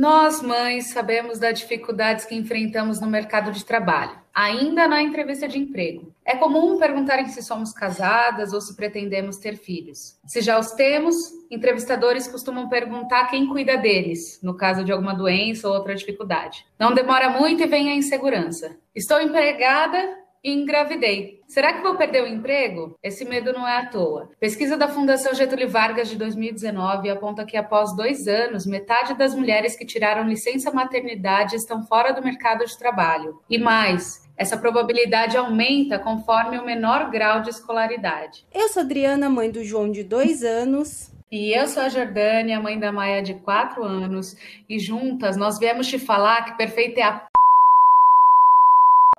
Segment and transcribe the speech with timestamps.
[0.00, 5.58] Nós, mães, sabemos das dificuldades que enfrentamos no mercado de trabalho, ainda na entrevista de
[5.58, 6.10] emprego.
[6.24, 10.18] É comum perguntarem se somos casadas ou se pretendemos ter filhos.
[10.26, 11.14] Se já os temos,
[11.50, 16.64] entrevistadores costumam perguntar quem cuida deles, no caso de alguma doença ou outra dificuldade.
[16.78, 18.74] Não demora muito e vem a insegurança.
[18.94, 19.98] Estou empregada
[20.42, 21.40] engravidei.
[21.46, 22.96] Será que vou perder o emprego?
[23.02, 24.30] Esse medo não é à toa.
[24.38, 29.76] Pesquisa da Fundação Getúlio Vargas de 2019 aponta que após dois anos, metade das mulheres
[29.76, 33.40] que tiraram licença maternidade estão fora do mercado de trabalho.
[33.50, 38.46] E mais, essa probabilidade aumenta conforme o menor grau de escolaridade.
[38.54, 41.10] Eu sou Adriana, mãe do João de dois anos.
[41.30, 44.34] E eu sou a Jordânia, mãe da Maia de quatro anos.
[44.68, 47.29] E juntas nós viemos te falar que perfeita é a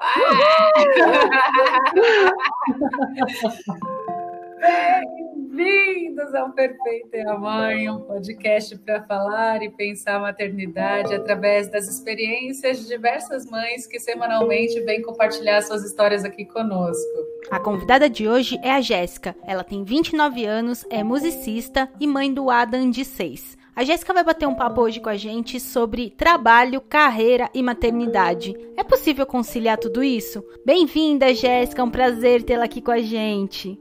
[5.52, 11.70] Bem-vindos ao Perfeito é a Mãe, um podcast para falar e pensar a maternidade através
[11.70, 17.06] das experiências de diversas mães que semanalmente vêm compartilhar suas histórias aqui conosco.
[17.52, 19.36] A convidada de hoje é a Jéssica.
[19.46, 23.61] Ela tem 29 anos, é musicista e mãe do Adam de 6.
[23.74, 28.54] A Jéssica vai bater um papo hoje com a gente sobre trabalho, carreira e maternidade.
[28.76, 30.44] É possível conciliar tudo isso?
[30.66, 33.80] Bem-vinda, Jéssica, é um prazer tê-la aqui com a gente.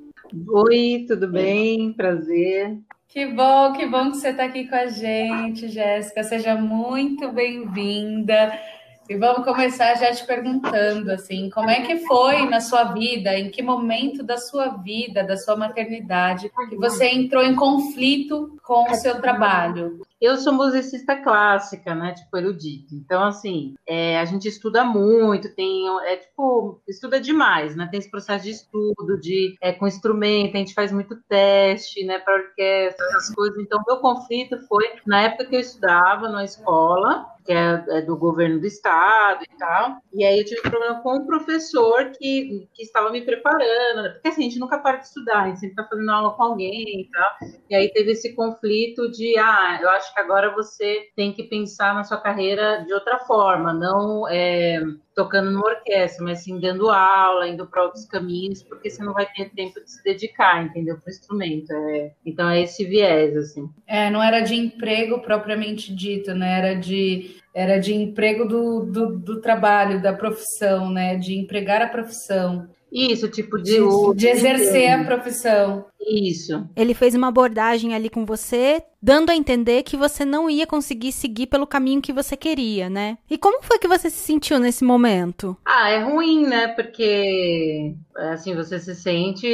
[0.49, 1.93] Oi, tudo bem?
[1.93, 2.79] Prazer.
[3.09, 6.23] Que bom, que bom que você está aqui com a gente, Jéssica.
[6.23, 8.53] Seja muito bem-vinda.
[9.11, 13.51] E vamos começar já te perguntando assim, como é que foi na sua vida, em
[13.51, 18.95] que momento da sua vida, da sua maternidade, que você entrou em conflito com o
[18.95, 20.01] seu trabalho?
[20.21, 22.13] Eu sou musicista clássica, né?
[22.13, 22.95] Tipo, erudito.
[22.95, 25.89] Então, assim, é, a gente estuda muito, tem.
[26.07, 27.89] É tipo, estuda demais, né?
[27.91, 32.19] Tem esse processo de estudo, de é, com instrumento, a gente faz muito teste, né,
[32.19, 33.59] para orquestra, essas coisas.
[33.59, 38.17] Então, meu conflito foi na época que eu estudava na escola, que é, é, do
[38.17, 39.97] governo do estado e tal.
[40.13, 44.29] E aí eu tive um problema com um professor que, que estava me preparando, porque
[44.29, 47.03] assim, a gente nunca para de estudar, a gente sempre está fazendo aula com alguém
[47.03, 47.51] e tal.
[47.69, 51.95] E aí teve esse conflito de, ah, eu acho que agora você tem que pensar
[51.95, 54.81] na sua carreira de outra forma, não é,
[55.15, 59.27] tocando numa orquestra, mas sim dando aula, indo para outros caminhos, porque você não vai
[59.27, 60.97] ter tempo de se dedicar, entendeu?
[60.99, 61.73] Para o instrumento.
[61.73, 63.69] É, então é esse viés, assim.
[63.87, 66.59] É, não era de emprego propriamente dito, né?
[66.59, 71.17] Era de era de emprego do, do, do trabalho, da profissão, né?
[71.17, 72.69] De empregar a profissão.
[72.93, 73.79] Isso, tipo de.
[73.79, 75.87] De, de exercer a profissão.
[76.01, 76.69] Isso.
[76.75, 81.13] Ele fez uma abordagem ali com você, dando a entender que você não ia conseguir
[81.13, 83.19] seguir pelo caminho que você queria, né?
[83.31, 85.57] E como foi que você se sentiu nesse momento?
[85.65, 86.69] Ah, é ruim, né?
[86.69, 89.47] Porque, assim, você se sente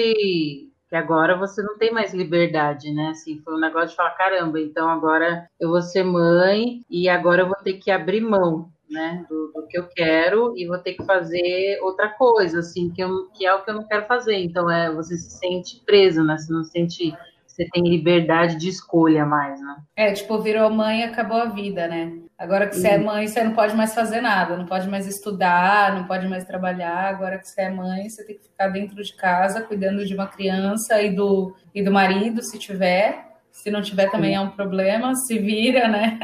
[0.88, 3.08] que agora você não tem mais liberdade, né?
[3.08, 7.42] Assim, foi um negócio de falar, caramba, então agora eu vou ser mãe e agora
[7.42, 10.94] eu vou ter que abrir mão né, do, do, que eu quero e vou ter
[10.94, 14.36] que fazer outra coisa, assim, que, eu, que é o que eu não quero fazer.
[14.36, 16.36] Então, é, você se sente preso, né?
[16.38, 17.14] Você não sente
[17.56, 19.76] você tem liberdade de escolha mais, né?
[19.96, 22.12] É, tipo, virou mãe e acabou a vida, né?
[22.36, 25.94] Agora que você é mãe, você não pode mais fazer nada, não pode mais estudar,
[25.94, 27.08] não pode mais trabalhar.
[27.08, 30.26] Agora que você é mãe, você tem que ficar dentro de casa cuidando de uma
[30.26, 33.24] criança e do, e do marido, se tiver.
[33.50, 36.18] Se não tiver, também é um problema, se vira, né?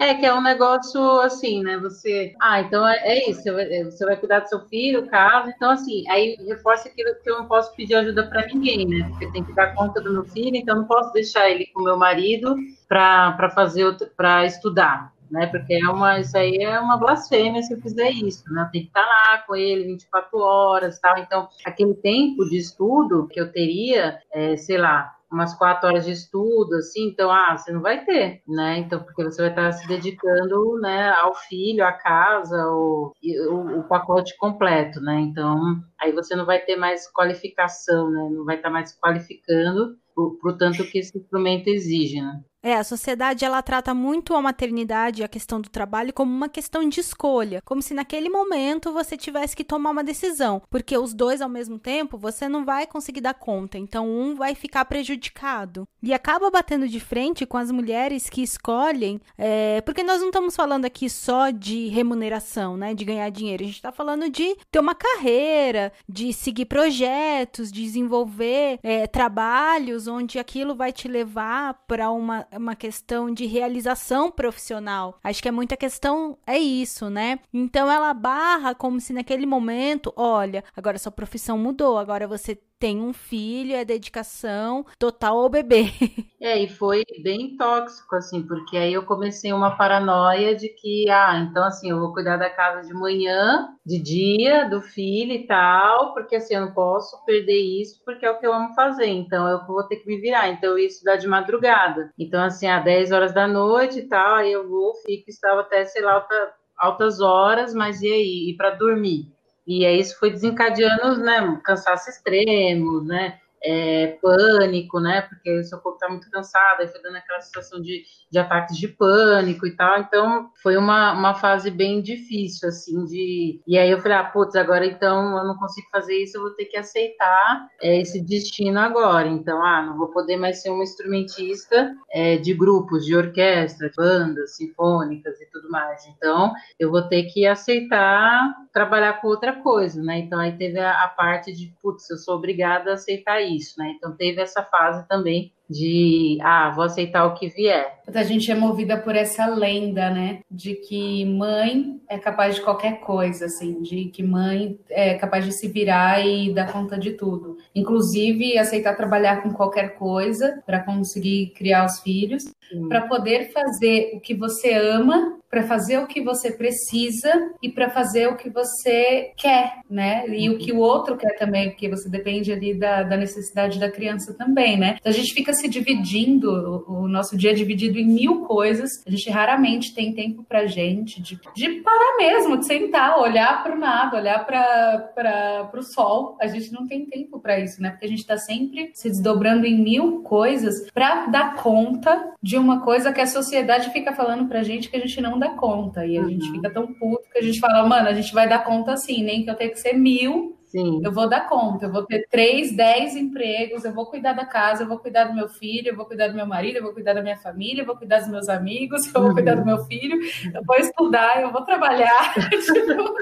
[0.00, 1.78] É, que é um negócio assim, né?
[1.78, 2.34] Você.
[2.40, 3.42] Ah, então é, é isso.
[3.42, 5.50] Você vai cuidar do seu filho, caso.
[5.50, 9.06] Então, assim, aí reforça aquilo que eu não posso pedir ajuda para ninguém, né?
[9.08, 11.96] Porque tem que dar conta do meu filho, então não posso deixar ele com meu
[11.96, 12.56] marido
[12.88, 13.84] para fazer
[14.16, 15.12] para estudar.
[15.30, 18.68] Né, porque é uma, isso aí é uma blasfêmia se eu fizer isso, né?
[18.70, 21.18] Tem que estar lá com ele 24 horas, tal.
[21.18, 26.12] Então, aquele tempo de estudo que eu teria, é, sei lá, umas quatro horas de
[26.12, 28.78] estudo, assim, então, ah, você não vai ter, né?
[28.78, 33.12] Então, porque você vai estar se dedicando, né, ao filho, à casa, o,
[33.50, 35.20] o, o pacote completo, né?
[35.20, 35.58] Então,
[36.00, 38.28] aí você não vai ter mais qualificação, né?
[38.30, 42.40] Não vai estar mais qualificando para o tanto que esse instrumento exige, né?
[42.64, 46.48] É, a sociedade ela trata muito a maternidade e a questão do trabalho como uma
[46.48, 51.12] questão de escolha, como se naquele momento você tivesse que tomar uma decisão, porque os
[51.12, 55.86] dois ao mesmo tempo você não vai conseguir dar conta, então um vai ficar prejudicado.
[56.02, 60.56] E acaba batendo de frente com as mulheres que escolhem, é, porque nós não estamos
[60.56, 64.78] falando aqui só de remuneração, né, de ganhar dinheiro, a gente está falando de ter
[64.78, 72.10] uma carreira, de seguir projetos, de desenvolver é, trabalhos onde aquilo vai te levar para
[72.10, 75.18] uma uma questão de realização profissional.
[75.22, 77.38] Acho que é muita questão, é isso, né?
[77.52, 83.00] Então ela barra como se naquele momento, olha, agora sua profissão mudou, agora você tem
[83.00, 85.84] um filho, é dedicação total ao bebê.
[86.44, 91.38] É, e foi bem tóxico, assim, porque aí eu comecei uma paranoia de que, ah,
[91.38, 96.12] então assim, eu vou cuidar da casa de manhã, de dia, do filho e tal,
[96.12, 99.48] porque assim, eu não posso perder isso, porque é o que eu amo fazer, então
[99.48, 100.50] eu vou ter que me virar.
[100.50, 102.10] Então ia estudar de madrugada.
[102.18, 105.86] Então, assim, às 10 horas da noite e tal, aí eu vou, fico, estava até,
[105.86, 108.50] sei lá, alta, altas horas, mas e aí?
[108.50, 109.32] E para dormir?
[109.66, 115.22] E aí isso foi desencadeando, né, cansaço extremo, né, é, pânico, né?
[115.22, 118.76] Porque o seu corpo está muito cansado, aí foi dando aquela sensação de, de ataques
[118.76, 120.00] de pânico e tal.
[120.00, 123.60] Então, foi uma, uma fase bem difícil, assim, de.
[123.66, 126.50] E aí eu falei, ah, putz, agora então eu não consigo fazer isso, eu vou
[126.50, 129.28] ter que aceitar é, esse destino agora.
[129.28, 134.56] Então, ah, não vou poder mais ser uma instrumentista é, de grupos, de orquestra, bandas
[134.56, 136.06] sinfônicas e tudo mais.
[136.06, 140.18] Então, eu vou ter que aceitar trabalhar com outra coisa, né?
[140.18, 143.78] Então, aí teve a, a parte de, putz, eu sou obrigada a aceitar isso isso,
[143.78, 143.94] né?
[143.96, 147.98] Então teve essa fase também de ah, vou aceitar o que vier.
[148.12, 150.40] A gente é movida por essa lenda, né?
[150.50, 155.52] De que mãe é capaz de qualquer coisa, assim, de que mãe é capaz de
[155.52, 157.56] se virar e dar conta de tudo.
[157.74, 162.44] Inclusive aceitar trabalhar com qualquer coisa para conseguir criar os filhos,
[162.88, 167.30] para poder fazer o que você ama, para fazer o que você precisa
[167.62, 170.24] e para fazer o que você quer, né?
[170.28, 173.88] E o que o outro quer também, porque você depende ali da, da necessidade da
[173.88, 174.96] criança também, né?
[174.98, 178.90] Então a gente fica se dividindo, o, nosso dia é dividido em mil coisas.
[179.06, 183.74] A gente raramente tem tempo pra gente de, de parar mesmo, de sentar, olhar para
[183.74, 186.36] o nada, olhar para o sol.
[186.40, 187.90] A gente não tem tempo para isso, né?
[187.90, 192.80] Porque a gente está sempre se desdobrando em mil coisas para dar conta de uma
[192.80, 196.06] coisa que a sociedade fica falando pra gente que a gente não dá conta.
[196.06, 196.28] E a uhum.
[196.28, 199.22] gente fica tão puto que a gente fala, mano, a gente vai dar conta assim,
[199.22, 201.00] nem que eu tenha que ser mil Sim.
[201.04, 204.82] Eu vou dar conta, eu vou ter três, dez empregos, eu vou cuidar da casa,
[204.82, 207.12] eu vou cuidar do meu filho, eu vou cuidar do meu marido, eu vou cuidar
[207.12, 209.34] da minha família, eu vou cuidar dos meus amigos, eu vou uhum.
[209.34, 210.18] cuidar do meu filho,
[210.52, 212.34] eu vou estudar, eu vou trabalhar.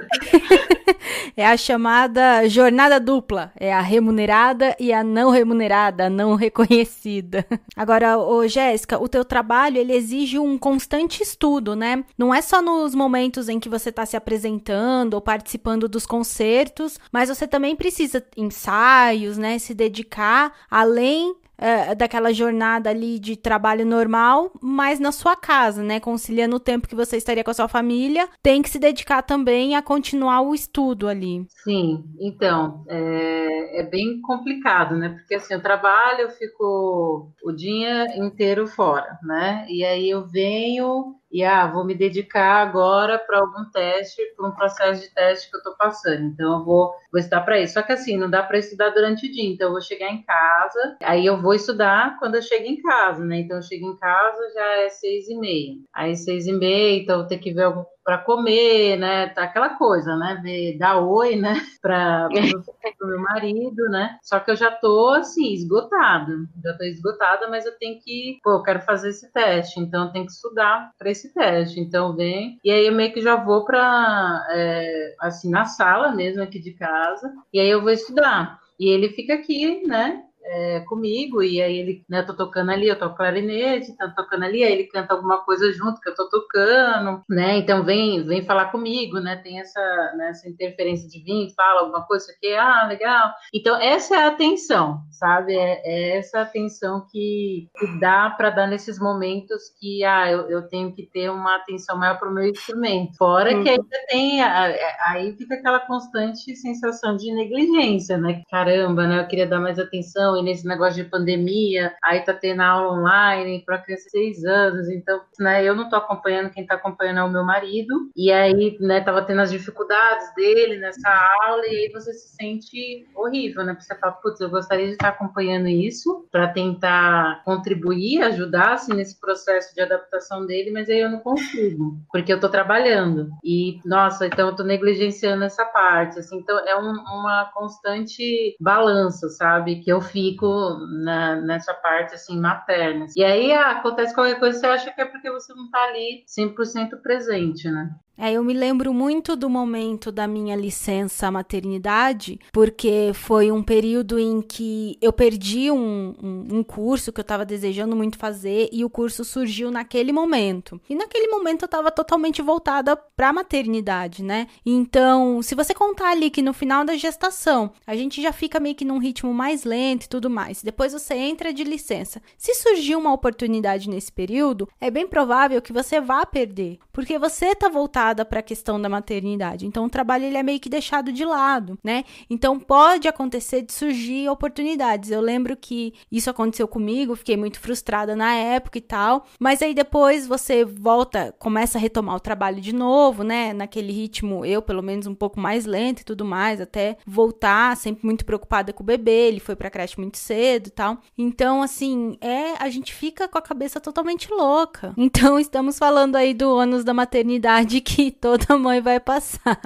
[1.37, 7.45] é a chamada jornada dupla, é a remunerada e a não remunerada, a não reconhecida.
[7.77, 12.03] Agora, ô Jéssica, o teu trabalho ele exige um constante estudo, né?
[12.17, 16.99] Não é só nos momentos em que você está se apresentando ou participando dos concertos,
[17.13, 19.59] mas você você também precisa ensaios, né?
[19.59, 25.99] Se dedicar além é, daquela jornada ali de trabalho normal, mas na sua casa, né?
[25.99, 29.75] Conciliando o tempo que você estaria com a sua família, tem que se dedicar também
[29.75, 31.45] a continuar o estudo ali.
[31.65, 35.11] Sim, então, é, é bem complicado, né?
[35.11, 39.67] Porque assim, eu trabalho, eu fico o dia inteiro fora, né?
[39.69, 44.53] E aí eu venho e ah, vou me dedicar agora para algum teste, para um
[44.53, 46.25] processo de teste que eu estou passando.
[46.27, 47.75] Então eu vou, vou estudar para isso.
[47.75, 49.49] Só que assim, não dá para estudar durante o dia.
[49.51, 53.25] Então eu vou chegar em casa, aí eu vou estudar quando eu chego em casa,
[53.25, 53.41] né?
[53.41, 55.75] Então eu chego em casa já é seis e meia.
[55.95, 59.29] Aí seis e meia, então eu vou ter que ver algum para comer, né?
[59.29, 60.43] Tá aquela coisa, né?
[60.79, 61.55] Dar oi, né?
[61.83, 62.33] Para o
[63.07, 64.19] meu marido, né?
[64.23, 66.33] Só que eu já tô assim, esgotada.
[66.63, 70.13] Já tô esgotada, mas eu tenho que, pô, eu quero fazer esse teste, então eu
[70.13, 71.81] tenho que estudar para esse teste.
[71.81, 72.59] Então vem.
[72.65, 76.73] E aí eu meio que já vou para é, assim, na sala mesmo aqui de
[76.73, 78.61] casa, e aí eu vou estudar.
[78.79, 80.25] E ele fica aqui, né?
[80.45, 84.45] É, comigo, e aí ele, né, eu tô tocando ali, eu toco clarinete, tá tocando
[84.45, 88.45] ali, aí ele canta alguma coisa junto que eu tô tocando, né, então vem, vem
[88.45, 89.81] falar comigo, né, tem essa,
[90.17, 93.33] né, essa interferência de vir, fala alguma coisa, aqui, ah, legal.
[93.55, 98.67] Então, essa é a atenção, sabe, é, é essa atenção que, que dá para dar
[98.67, 103.17] nesses momentos que, ah, eu, eu tenho que ter uma atenção maior pro meu instrumento,
[103.17, 103.63] fora uhum.
[103.63, 109.47] que ainda tem, aí fica aquela constante sensação de negligência, né, caramba, né, eu queria
[109.47, 114.05] dar mais atenção, e nesse negócio de pandemia, aí tá tendo aula online para criança
[114.05, 117.45] de seis anos, então, né, eu não tô acompanhando, quem tá acompanhando é o meu
[117.45, 121.09] marido, e aí, né, tava tendo as dificuldades dele nessa
[121.45, 124.93] aula, e aí você se sente horrível, né, porque você fala, putz, eu gostaria de
[124.93, 131.01] estar acompanhando isso para tentar contribuir, ajudar, assim, nesse processo de adaptação dele, mas aí
[131.01, 136.19] eu não consigo, porque eu tô trabalhando, e, nossa, então eu tô negligenciando essa parte,
[136.19, 142.15] assim, então é um, uma constante balança, sabe, que eu fiz fico na, nessa parte
[142.15, 143.07] assim materna.
[143.17, 146.25] E aí ah, acontece qualquer coisa, você acha que é porque você não está ali
[146.27, 147.91] 100% presente, né?
[148.25, 154.17] É, eu me lembro muito do momento da minha licença maternidade, porque foi um período
[154.17, 158.85] em que eu perdi um, um, um curso que eu estava desejando muito fazer e
[158.85, 160.81] o curso surgiu naquele momento.
[160.89, 164.47] E naquele momento eu estava totalmente voltada para a maternidade, né?
[164.65, 168.77] Então, se você contar ali que no final da gestação a gente já fica meio
[168.77, 172.23] que num ritmo mais lento e tudo mais, depois você entra de licença.
[172.39, 177.47] Se surgir uma oportunidade nesse período, é bem provável que você vá perder, porque você
[177.47, 179.67] está voltado voltada para a questão da maternidade.
[179.67, 182.05] Então o trabalho ele é meio que deixado de lado, né?
[182.29, 185.11] Então pode acontecer de surgir oportunidades.
[185.11, 189.75] Eu lembro que isso aconteceu comigo, fiquei muito frustrada na época e tal, mas aí
[189.75, 193.53] depois você volta, começa a retomar o trabalho de novo, né?
[193.53, 198.05] Naquele ritmo, eu pelo menos um pouco mais lento e tudo mais, até voltar, sempre
[198.05, 200.99] muito preocupada com o bebê, ele foi para creche muito cedo e tal.
[201.17, 204.93] Então, assim, é, a gente fica com a cabeça totalmente louca.
[204.97, 209.61] Então, estamos falando aí do ônus da maternidade que toda mãe vai passar.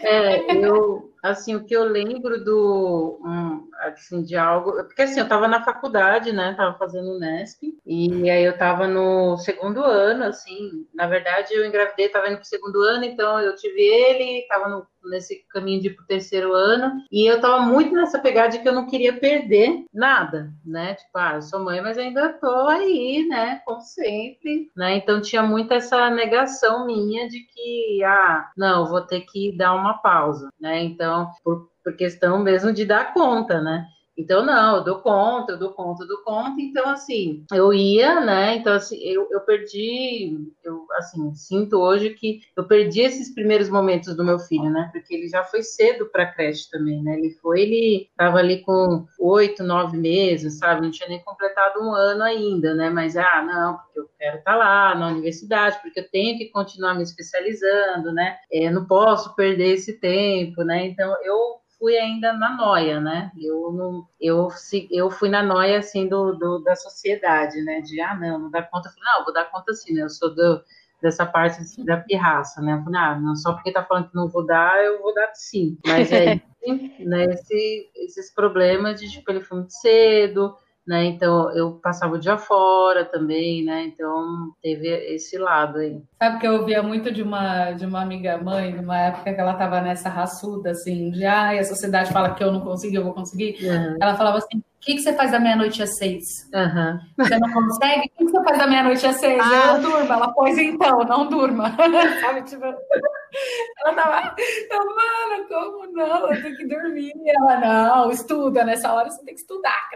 [0.00, 5.24] É, eu, assim, o que eu lembro do, um, assim, de algo, porque assim, eu
[5.24, 10.86] estava na faculdade, né, tava fazendo Nesp, e aí eu estava no segundo ano, assim,
[10.94, 15.44] na verdade eu engravidei, estava indo pro segundo ano, então eu tive ele, estava nesse
[15.50, 18.74] caminho de ir pro terceiro ano, e eu estava muito nessa pegada de que eu
[18.74, 23.60] não queria perder nada, né, tipo, ah, eu sou mãe, mas ainda tô aí, né,
[23.64, 29.20] como sempre, né, então tinha muito essa negação minha de que, ah, não, vou ter
[29.20, 33.86] que dar uma pausa, né, então então, por, por questão mesmo de dar conta, né?
[34.16, 36.60] Então, não, eu dou conta, eu dou conta, eu dou conta.
[36.60, 38.56] Então, assim, eu ia, né?
[38.56, 44.16] Então, assim, eu, eu perdi, eu, assim, sinto hoje que eu perdi esses primeiros momentos
[44.16, 44.88] do meu filho, né?
[44.90, 47.18] Porque ele já foi cedo para creche também, né?
[47.18, 50.80] Ele foi, ele estava ali com oito, nove meses, sabe?
[50.80, 52.88] Não tinha nem completado um ano ainda, né?
[52.88, 56.46] Mas, ah, não, porque eu quero estar tá lá na universidade, porque eu tenho que
[56.46, 58.38] continuar me especializando, né?
[58.50, 60.86] É, não posso perder esse tempo, né?
[60.86, 63.30] Então, eu fui ainda na noia, né?
[63.40, 64.48] Eu não, eu,
[64.90, 67.80] eu fui na noia assim do, do, da sociedade, né?
[67.80, 68.88] De ah, não, não dá conta.
[68.88, 70.02] Eu falei, não, vou dar conta sim, né?
[70.02, 70.60] Eu sou do,
[71.00, 72.72] dessa parte assim, da pirraça, né?
[72.72, 75.30] Eu falei, ah, não, só porque tá falando que não vou dar, eu vou dar
[75.34, 75.78] sim.
[75.86, 76.40] Mas é
[77.06, 81.04] né, esse, esses problemas de tipo, ele foi muito cedo, né?
[81.04, 83.84] Então eu passava o dia fora também, né?
[83.84, 86.02] Então teve esse lado aí.
[86.18, 89.52] Sabe que eu ouvia muito de uma de uma amiga mãe, numa época que ela
[89.52, 93.12] estava nessa raçuda assim, de ah, a sociedade fala que eu não consigo, eu vou
[93.12, 93.56] conseguir.
[93.62, 93.96] Uhum.
[94.00, 96.48] Ela falava assim: que, que você faz da meia-noite às seis?
[96.54, 97.00] Uhum.
[97.18, 97.98] Você não consegue?
[97.98, 99.42] O que, que você faz da meia-noite às seis?
[99.42, 99.74] Ah.
[99.74, 100.12] Eu durmo.
[100.12, 101.74] Ela, pois então, não durma.
[102.22, 102.64] Sabe, tipo...
[102.64, 104.34] Ela tava,
[104.70, 106.32] mano, como não?
[106.32, 107.12] Eu tenho que dormir.
[107.26, 108.64] Ela, não, estuda.
[108.64, 109.90] Nessa hora você tem que estudar.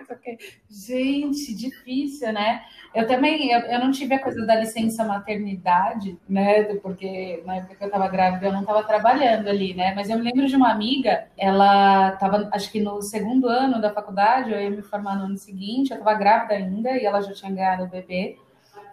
[0.69, 2.62] Gente, difícil, né?
[2.92, 6.64] Eu também, eu, eu não tive a coisa da licença maternidade, né?
[6.76, 9.94] Porque na época que eu tava grávida, eu não tava trabalhando ali, né?
[9.94, 13.92] Mas eu me lembro de uma amiga, ela tava, acho que no segundo ano da
[13.92, 17.32] faculdade, eu ia me formar no ano seguinte, eu tava grávida ainda e ela já
[17.32, 18.37] tinha ganhado o bebê.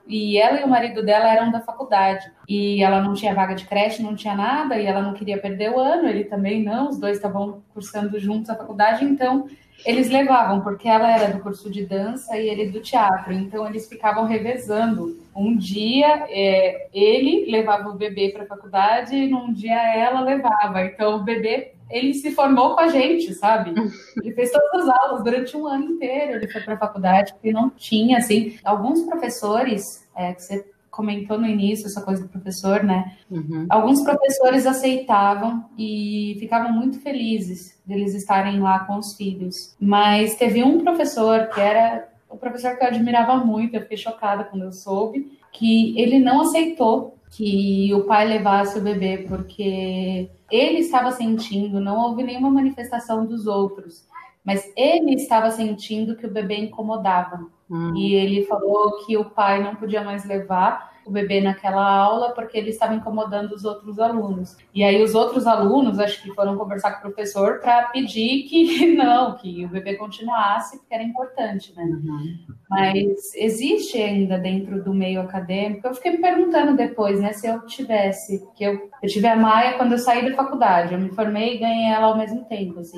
[0.08, 2.32] E ela e o marido dela eram da faculdade.
[2.48, 5.72] E ela não tinha vaga de creche, não tinha nada, e ela não queria perder
[5.72, 9.48] o ano, ele também não, os dois estavam cursando juntos a faculdade, então
[9.86, 13.88] eles levavam, porque ela era do curso de dança e ele do teatro, então eles
[13.88, 15.18] ficavam revezando.
[15.36, 20.84] Um dia é, ele levava o bebê para a faculdade e num dia ela levava.
[20.84, 23.74] Então o bebê ele se formou com a gente, sabe?
[24.22, 26.34] Ele fez todas as aulas durante um ano inteiro.
[26.34, 28.58] Ele foi para a faculdade porque não tinha assim.
[28.64, 30.66] Alguns professores é, que você
[30.98, 33.16] comentou no início essa coisa do professor, né?
[33.30, 33.68] Uhum.
[33.70, 39.76] Alguns professores aceitavam e ficavam muito felizes deles estarem lá com os filhos.
[39.80, 44.44] Mas teve um professor que era o professor que eu admirava muito, eu fiquei chocada
[44.44, 50.80] quando eu soube, que ele não aceitou que o pai levasse o bebê porque ele
[50.80, 54.06] estava sentindo, não houve nenhuma manifestação dos outros,
[54.44, 57.46] mas ele estava sentindo que o bebê incomodava.
[57.70, 57.96] Hum.
[57.96, 62.58] E ele falou que o pai não podia mais levar o bebê naquela aula porque
[62.58, 64.58] ele estava incomodando os outros alunos.
[64.74, 68.94] E aí os outros alunos, acho que foram conversar com o professor para pedir que
[68.96, 71.84] não, que o bebê continuasse, porque era importante, né?
[71.84, 72.38] Uhum.
[72.70, 75.88] Mas existe ainda dentro do meio acadêmico.
[75.88, 79.78] Eu fiquei me perguntando depois, né, se eu tivesse, que eu, eu tive a Maia
[79.78, 82.98] quando eu saí da faculdade, eu me formei e ganhei ela ao mesmo tempo, assim.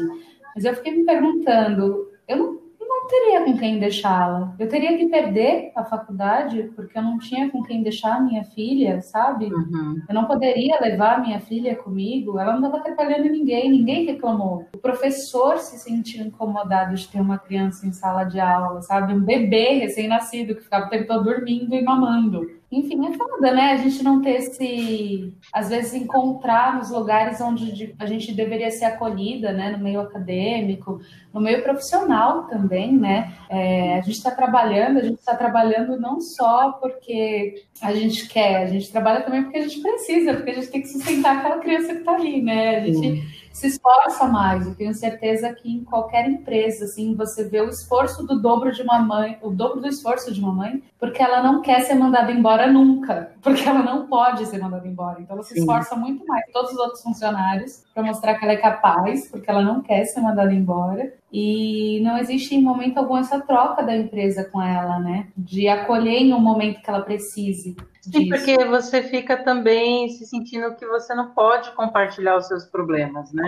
[0.55, 2.68] Mas eu fiquei me perguntando, eu não não
[3.09, 4.53] teria com quem deixá-la.
[4.57, 9.01] Eu teria que perder a faculdade porque eu não tinha com quem deixar minha filha,
[9.01, 9.45] sabe?
[9.45, 10.01] Uhum.
[10.07, 12.39] Eu não poderia levar minha filha comigo.
[12.39, 14.67] Ela não estava atrapalhando ninguém, ninguém reclamou.
[14.73, 19.13] O professor se sentiu incomodado de ter uma criança em sala de aula, sabe?
[19.13, 22.58] Um bebê recém-nascido que ficava o tempo todo dormindo e mamando.
[22.71, 23.71] Enfim, é foda, né?
[23.71, 25.33] A gente não ter esse.
[25.51, 29.71] Às vezes, encontrar nos lugares onde a gente deveria ser acolhida, né?
[29.71, 31.01] No meio acadêmico,
[31.33, 33.33] no meio profissional também, né?
[33.49, 38.57] É, a gente está trabalhando, a gente está trabalhando não só porque a gente quer,
[38.57, 41.57] a gente trabalha também porque a gente precisa, porque a gente tem que sustentar aquela
[41.57, 42.77] criança que está ali, né?
[42.77, 43.38] A gente.
[43.59, 44.65] Se esforça mais.
[44.65, 48.81] Eu tenho certeza que em qualquer empresa, assim, você vê o esforço do dobro de
[48.81, 52.31] uma mãe, o dobro do esforço de uma mãe, porque ela não quer ser mandada
[52.31, 55.21] embora nunca, porque ela não pode ser mandada embora.
[55.21, 58.53] Então ela se esforça muito mais que todos os outros funcionários para mostrar que ela
[58.53, 61.13] é capaz, porque ela não quer ser mandada embora.
[61.31, 65.27] E não existe em momento algum essa troca da empresa com ela, né?
[65.37, 67.75] De acolher em um momento que ela precise.
[68.01, 73.31] Sim, porque você fica também se sentindo que você não pode compartilhar os seus problemas,
[73.31, 73.47] né?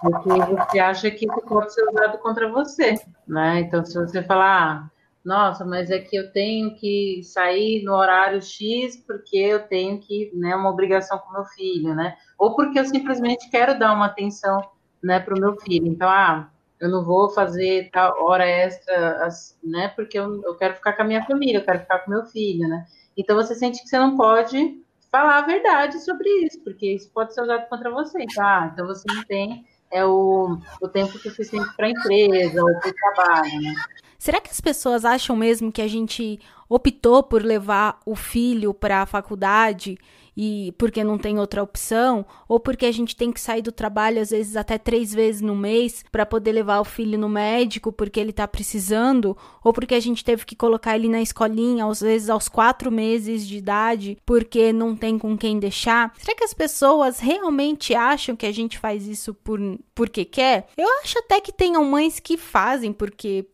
[0.00, 2.94] Porque você acha que isso pode ser usado contra você,
[3.26, 3.60] né?
[3.60, 4.90] Então, se você falar, ah,
[5.24, 10.30] nossa, mas é que eu tenho que sair no horário X porque eu tenho que,
[10.34, 12.16] né, uma obrigação com meu filho, né?
[12.38, 14.60] Ou porque eu simplesmente quero dar uma atenção,
[15.02, 15.86] né, para o meu filho.
[15.86, 19.28] Então, ah, eu não vou fazer tal hora extra,
[19.62, 22.26] né, porque eu, eu quero ficar com a minha família, eu quero ficar com meu
[22.26, 22.84] filho, né?
[23.16, 27.32] Então você sente que você não pode falar a verdade sobre isso, porque isso pode
[27.32, 28.26] ser usado contra você.
[28.34, 28.70] Tá?
[28.72, 32.94] Então você não tem é o, o tempo suficiente para a empresa ou para o
[32.94, 33.74] trabalho, né?
[34.18, 39.02] Será que as pessoas acham mesmo que a gente optou por levar o filho para
[39.02, 39.98] a faculdade
[40.36, 44.20] e porque não tem outra opção, ou porque a gente tem que sair do trabalho
[44.20, 48.18] às vezes até três vezes no mês para poder levar o filho no médico porque
[48.18, 52.28] ele está precisando, ou porque a gente teve que colocar ele na escolinha às vezes
[52.28, 56.12] aos quatro meses de idade porque não tem com quem deixar.
[56.18, 59.60] Será que as pessoas realmente acham que a gente faz isso por
[59.94, 60.66] porque quer?
[60.76, 63.46] Eu acho até que tenham mães que fazem porque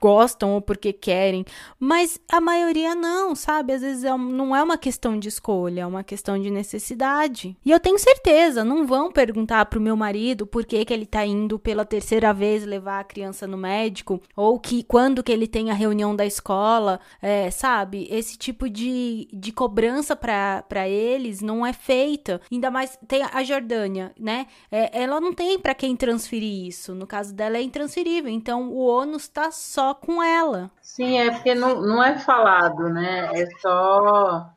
[0.00, 1.44] gostam ou porque querem,
[1.78, 3.72] mas a maioria não, sabe?
[3.72, 7.56] Às vezes é, não é uma questão de escolha, é uma questão de necessidade.
[7.64, 11.24] E eu tenho certeza, não vão perguntar pro meu marido por que, que ele tá
[11.24, 15.70] indo pela terceira vez levar a criança no médico, ou que quando que ele tem
[15.70, 18.06] a reunião da escola, é, sabe?
[18.10, 22.40] Esse tipo de, de cobrança para eles não é feita.
[22.50, 24.46] Ainda mais tem a Jordânia, né?
[24.70, 26.94] É, ela não tem para quem transferir isso.
[26.94, 30.70] No caso dela é intransferível, então o ônus tá só com ela.
[30.80, 33.30] Sim, é porque não, não é falado, né?
[33.34, 34.50] É só.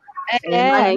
[0.44, 0.94] É, é,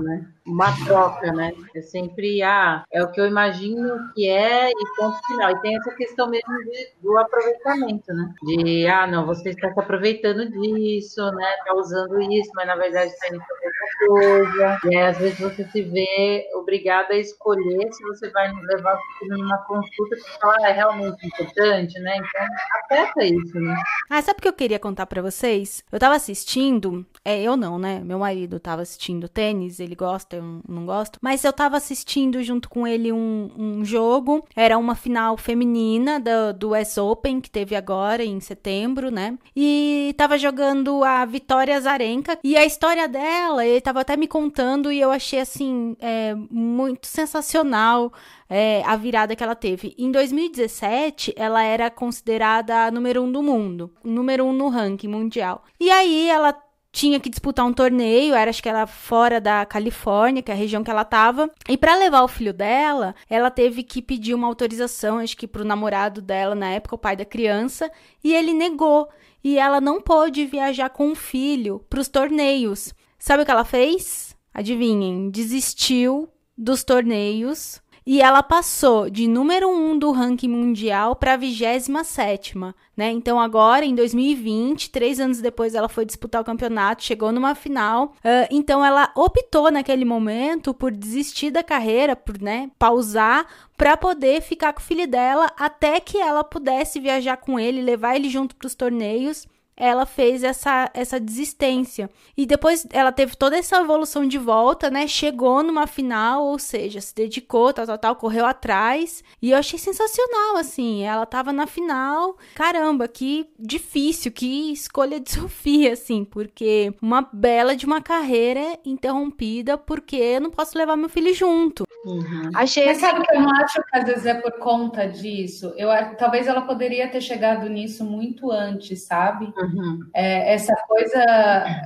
[0.00, 0.26] né?
[0.44, 1.52] uma troca, né?
[1.74, 5.50] É sempre, ah, é o que eu imagino que é e ponto final.
[5.52, 8.34] E tem essa questão mesmo de, do aproveitamento, né?
[8.42, 11.54] De, ah, não, você está se aproveitando disso, né?
[11.58, 14.80] Está usando isso, mas na verdade está indo fazer outra coisa.
[14.84, 19.58] E aí, às vezes, você se vê obrigada a escolher se você vai levar numa
[19.64, 22.16] consulta que fala, ah, é realmente importante, né?
[22.16, 22.46] Então,
[22.80, 23.76] afeta isso, né?
[24.08, 25.84] Ah, sabe o que eu queria contar para vocês?
[25.92, 28.00] Eu tava assistindo, é, eu não, né?
[28.04, 31.18] Meu marido tava assistindo tênis, ele gosta gosta, eu não gosto.
[31.20, 34.44] Mas eu tava assistindo junto com ele um, um jogo.
[34.54, 39.36] Era uma final feminina do, do US Open, que teve agora em setembro, né?
[39.56, 42.38] E tava jogando a Vitória Zarenka.
[42.44, 47.06] E a história dela, ele tava até me contando e eu achei, assim, é, muito
[47.06, 48.12] sensacional.
[48.48, 49.94] É, a virada que ela teve.
[49.98, 55.64] Em 2017, ela era considerada a número um do mundo, número um no ranking mundial.
[55.80, 56.54] E aí ela
[56.92, 60.56] tinha que disputar um torneio, era acho que era fora da Califórnia, que é a
[60.56, 61.50] região que ela tava.
[61.66, 65.64] E para levar o filho dela, ela teve que pedir uma autorização, acho que pro
[65.64, 67.90] namorado dela na época, o pai da criança,
[68.22, 69.08] e ele negou.
[69.42, 72.92] E ela não pôde viajar com o filho para os torneios.
[73.18, 74.36] Sabe o que ela fez?
[74.52, 76.28] Adivinhem, desistiu
[76.62, 82.58] dos torneios e ela passou de número 1 um do ranking mundial para a 27,
[82.96, 83.10] né?
[83.12, 88.14] Então, agora, em 2020, três anos depois, ela foi disputar o campeonato, chegou numa final.
[88.18, 93.46] Uh, então, ela optou naquele momento por desistir da carreira, por né, pausar,
[93.76, 98.16] para poder ficar com o filho dela até que ela pudesse viajar com ele, levar
[98.16, 102.10] ele junto para os torneios ela fez essa, essa desistência.
[102.36, 105.06] E depois ela teve toda essa evolução de volta, né?
[105.06, 109.24] Chegou numa final, ou seja, se dedicou, tal, tal, tal, correu atrás.
[109.40, 111.04] E eu achei sensacional, assim.
[111.04, 112.36] Ela tava na final.
[112.54, 119.78] Caramba, que difícil, que escolha de Sofia, assim, porque uma bela de uma carreira interrompida
[119.78, 121.84] porque eu não posso levar meu filho junto.
[122.04, 122.50] Uhum.
[122.54, 125.72] Achei Mas sabe que eu não acho que às vezes é por conta disso?
[125.76, 129.52] Eu, talvez ela poderia ter chegado nisso muito antes, sabe?
[129.56, 129.71] Uhum.
[129.72, 130.00] Uhum.
[130.14, 131.22] É, essa coisa,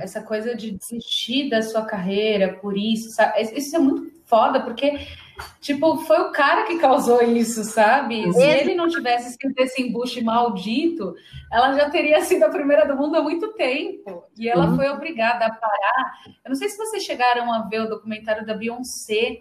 [0.01, 3.41] essa coisa de desistir da sua carreira por isso, sabe?
[3.41, 4.99] Isso é muito foda, porque
[5.61, 8.31] Tipo, foi o cara que causou isso, sabe?
[8.33, 11.13] Se ele não tivesse sido esse embuste maldito,
[11.51, 14.23] ela já teria sido a primeira do mundo há muito tempo.
[14.37, 14.75] E ela uhum.
[14.75, 16.13] foi obrigada a parar.
[16.43, 19.37] Eu não sei se vocês chegaram a ver o documentário da Beyoncé.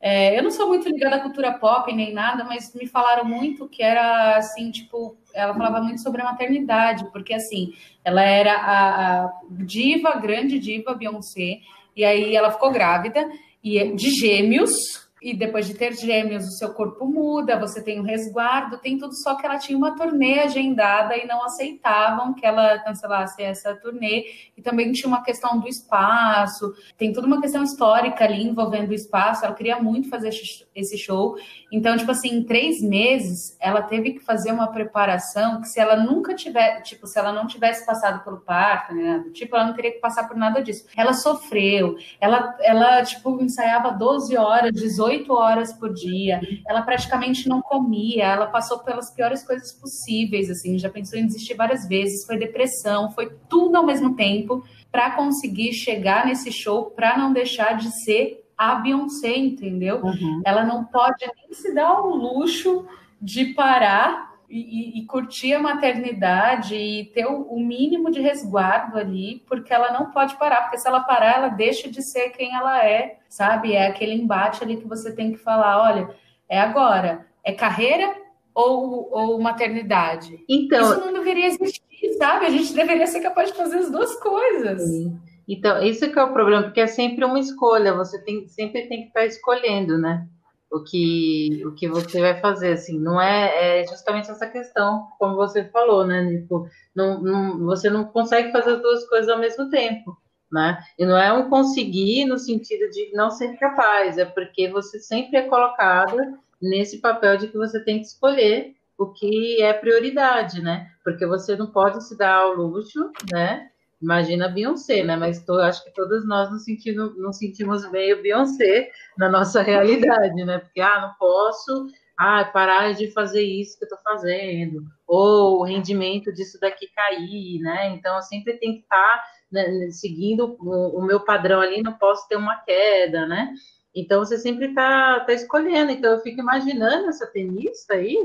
[0.00, 3.68] É, eu não sou muito ligada à cultura pop nem nada, mas me falaram muito
[3.68, 7.72] que era assim, tipo, ela falava muito sobre a maternidade, porque assim,
[8.04, 11.60] ela era a, a diva, grande diva Beyoncé,
[11.94, 13.28] e aí ela ficou grávida
[13.62, 18.04] e de gêmeos e depois de ter gêmeos, o seu corpo muda, você tem um
[18.04, 22.78] resguardo, tem tudo, só que ela tinha uma turnê agendada e não aceitavam que ela
[22.80, 24.26] cancelasse essa turnê.
[24.56, 28.94] E também tinha uma questão do espaço, tem toda uma questão histórica ali envolvendo o
[28.94, 29.44] espaço.
[29.44, 30.30] Ela queria muito fazer
[30.74, 31.36] esse show.
[31.72, 35.96] Então, tipo assim, em três meses, ela teve que fazer uma preparação que se ela
[35.96, 39.92] nunca tivesse, tipo, se ela não tivesse passado pelo parto, né, tipo, ela não teria
[39.92, 40.86] que passar por nada disso.
[40.94, 47.48] Ela sofreu, ela, ela tipo, ensaiava 12 horas, 18 18 horas por dia, ela praticamente
[47.48, 52.24] não comia, ela passou pelas piores coisas possíveis, assim, já pensou em desistir várias vezes,
[52.26, 57.76] foi depressão, foi tudo ao mesmo tempo para conseguir chegar nesse show, para não deixar
[57.76, 60.00] de ser a Beyoncé, entendeu?
[60.02, 60.42] Uhum.
[60.44, 62.86] Ela não pode nem se dar o luxo
[63.20, 69.42] de parar e, e, curtir a maternidade e ter o, o, mínimo de resguardo ali,
[69.46, 72.84] porque ela não pode parar, porque se ela parar, ela deixa de ser quem ela
[72.84, 73.72] é, sabe?
[73.72, 76.10] É aquele embate ali que você tem que falar: olha,
[76.48, 78.14] é agora, é carreira
[78.54, 80.38] ou, ou maternidade?
[80.48, 82.46] Então, isso não deveria existir, sabe?
[82.46, 84.82] A gente deveria ser capaz de fazer as duas coisas.
[84.82, 85.18] Sim.
[85.48, 89.02] Então, isso que é o problema, porque é sempre uma escolha, você tem, sempre tem
[89.02, 90.26] que estar escolhendo, né?
[90.70, 95.36] O que, o que você vai fazer, assim, não é, é justamente essa questão, como
[95.36, 99.70] você falou, né, tipo, não, não, você não consegue fazer as duas coisas ao mesmo
[99.70, 100.16] tempo,
[100.50, 104.98] né, e não é um conseguir no sentido de não ser capaz, é porque você
[104.98, 110.60] sempre é colocada nesse papel de que você tem que escolher o que é prioridade,
[110.60, 115.16] né, porque você não pode se dar ao luxo, né, Imagina a Beyoncé, né?
[115.16, 120.44] Mas tô, acho que todos nós nos sentimos, nos sentimos meio Beyoncé na nossa realidade,
[120.44, 120.58] né?
[120.58, 121.86] Porque, ah, não posso
[122.18, 127.60] ah, parar de fazer isso que eu estou fazendo, ou o rendimento disso daqui cair,
[127.60, 127.88] né?
[127.94, 131.92] Então, eu sempre tenho que estar tá, né, seguindo o, o, meu padrão ali, não
[131.94, 133.52] posso ter uma queda, né?
[133.94, 135.90] Então, você sempre está tá escolhendo.
[135.92, 138.16] Então, eu fico imaginando essa tenista aí,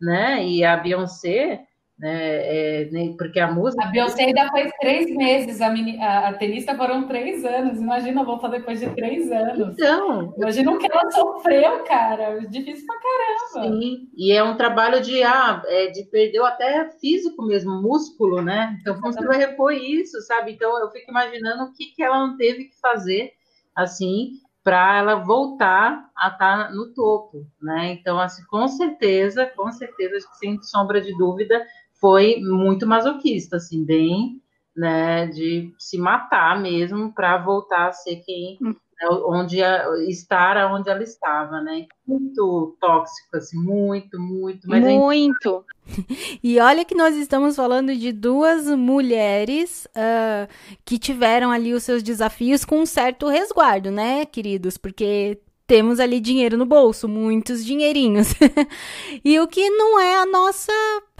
[0.00, 0.44] né?
[0.44, 1.64] E a Beyoncé,
[2.02, 2.82] né?
[2.82, 3.84] É, porque a música.
[3.84, 7.80] A Beyoncé ainda faz três meses, a, mini, a, a, tenista foram três anos.
[7.80, 9.78] Imagina voltar depois de três anos.
[9.78, 10.34] Então.
[10.36, 12.40] Imagina o que ela sofreu, cara.
[12.40, 13.76] Difícil pra caramba.
[13.76, 18.76] Sim, e é um trabalho de, ah, é, de perdeu até físico mesmo, músculo, né?
[18.80, 20.52] Então, como você vai repor isso, sabe?
[20.52, 23.30] Então, eu fico imaginando o que, que ela não teve que fazer,
[23.76, 24.32] assim,
[24.64, 27.92] para ela voltar a estar tá no topo, né?
[27.92, 31.64] Então, assim, com certeza, com certeza, sem sombra de dúvida,
[32.02, 34.42] foi muito masoquista, assim, bem,
[34.76, 38.70] né, de se matar mesmo para voltar a ser quem, hum.
[38.70, 41.86] né, onde a, estar onde ela estava, né?
[42.04, 45.64] Muito tóxico, assim, muito, muito, mas muito.
[46.42, 50.48] E olha que nós estamos falando de duas mulheres uh,
[50.84, 54.76] que tiveram ali os seus desafios com um certo resguardo, né, queridos?
[54.76, 58.28] Porque temos ali dinheiro no bolso, muitos dinheirinhos.
[59.24, 60.72] e o que não é a nossa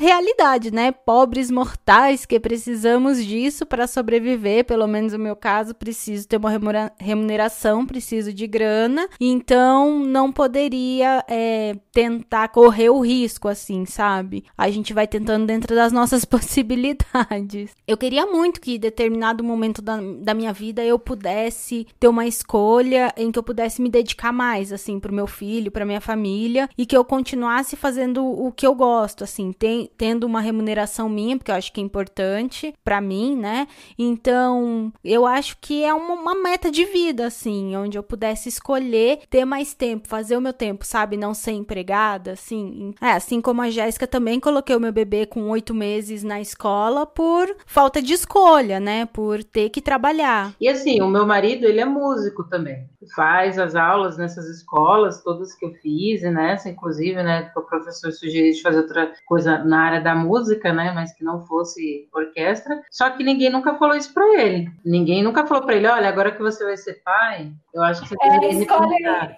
[0.03, 0.91] realidade, né?
[0.91, 6.51] Pobres mortais que precisamos disso para sobreviver, pelo menos no meu caso, preciso ter uma
[6.99, 14.45] remuneração, preciso de grana, então não poderia é, tentar correr o risco, assim, sabe?
[14.59, 17.71] A gente vai tentando dentro das nossas possibilidades.
[17.87, 22.27] Eu queria muito que em determinado momento da, da minha vida eu pudesse ter uma
[22.27, 26.69] escolha em que eu pudesse me dedicar mais, assim, pro meu filho, pra minha família,
[26.77, 31.37] e que eu continuasse fazendo o que eu gosto, assim, tem, tendo uma remuneração minha,
[31.37, 33.67] porque eu acho que é importante para mim, né?
[33.99, 39.21] Então, eu acho que é uma, uma, meta de vida, assim, onde eu pudesse escolher
[39.31, 41.17] ter mais tempo, fazer o meu tempo, sabe?
[41.17, 42.95] Não ser empregada, assim.
[43.01, 47.07] É, assim como a Jéssica também coloquei o meu bebê com oito meses na escola
[47.07, 49.07] por falta de escolha, né?
[49.07, 50.55] Por ter que trabalhar.
[50.61, 52.89] E assim, o meu marido, ele é músico também.
[53.15, 57.51] Faz as aulas nessas escolas, todas que eu fiz, nessa, inclusive, né?
[57.57, 60.93] O professor sugeriu de fazer outra coisa na área da música, né?
[60.95, 62.83] Mas que não fosse orquestra.
[62.91, 64.71] Só que ninguém nunca falou isso para ele.
[64.85, 68.09] Ninguém nunca falou para ele: olha, agora que você vai ser pai, eu acho que
[68.09, 69.37] você é, deveria escolhe,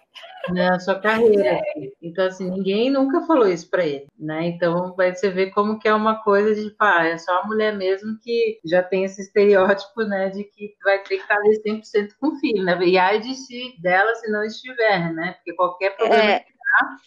[0.51, 1.61] na sua carreira.
[2.03, 4.49] Então, assim, ninguém nunca falou isso para ele, né?
[4.49, 7.75] Então, vai você ver como que é uma coisa de, pá, é só a mulher
[7.75, 12.11] mesmo que já tem esse estereótipo, né, de que vai ter que estar ali 100%
[12.21, 12.79] com o filho, né?
[12.85, 15.33] E ai de si, dela se não estiver, né?
[15.33, 16.45] Porque qualquer problema é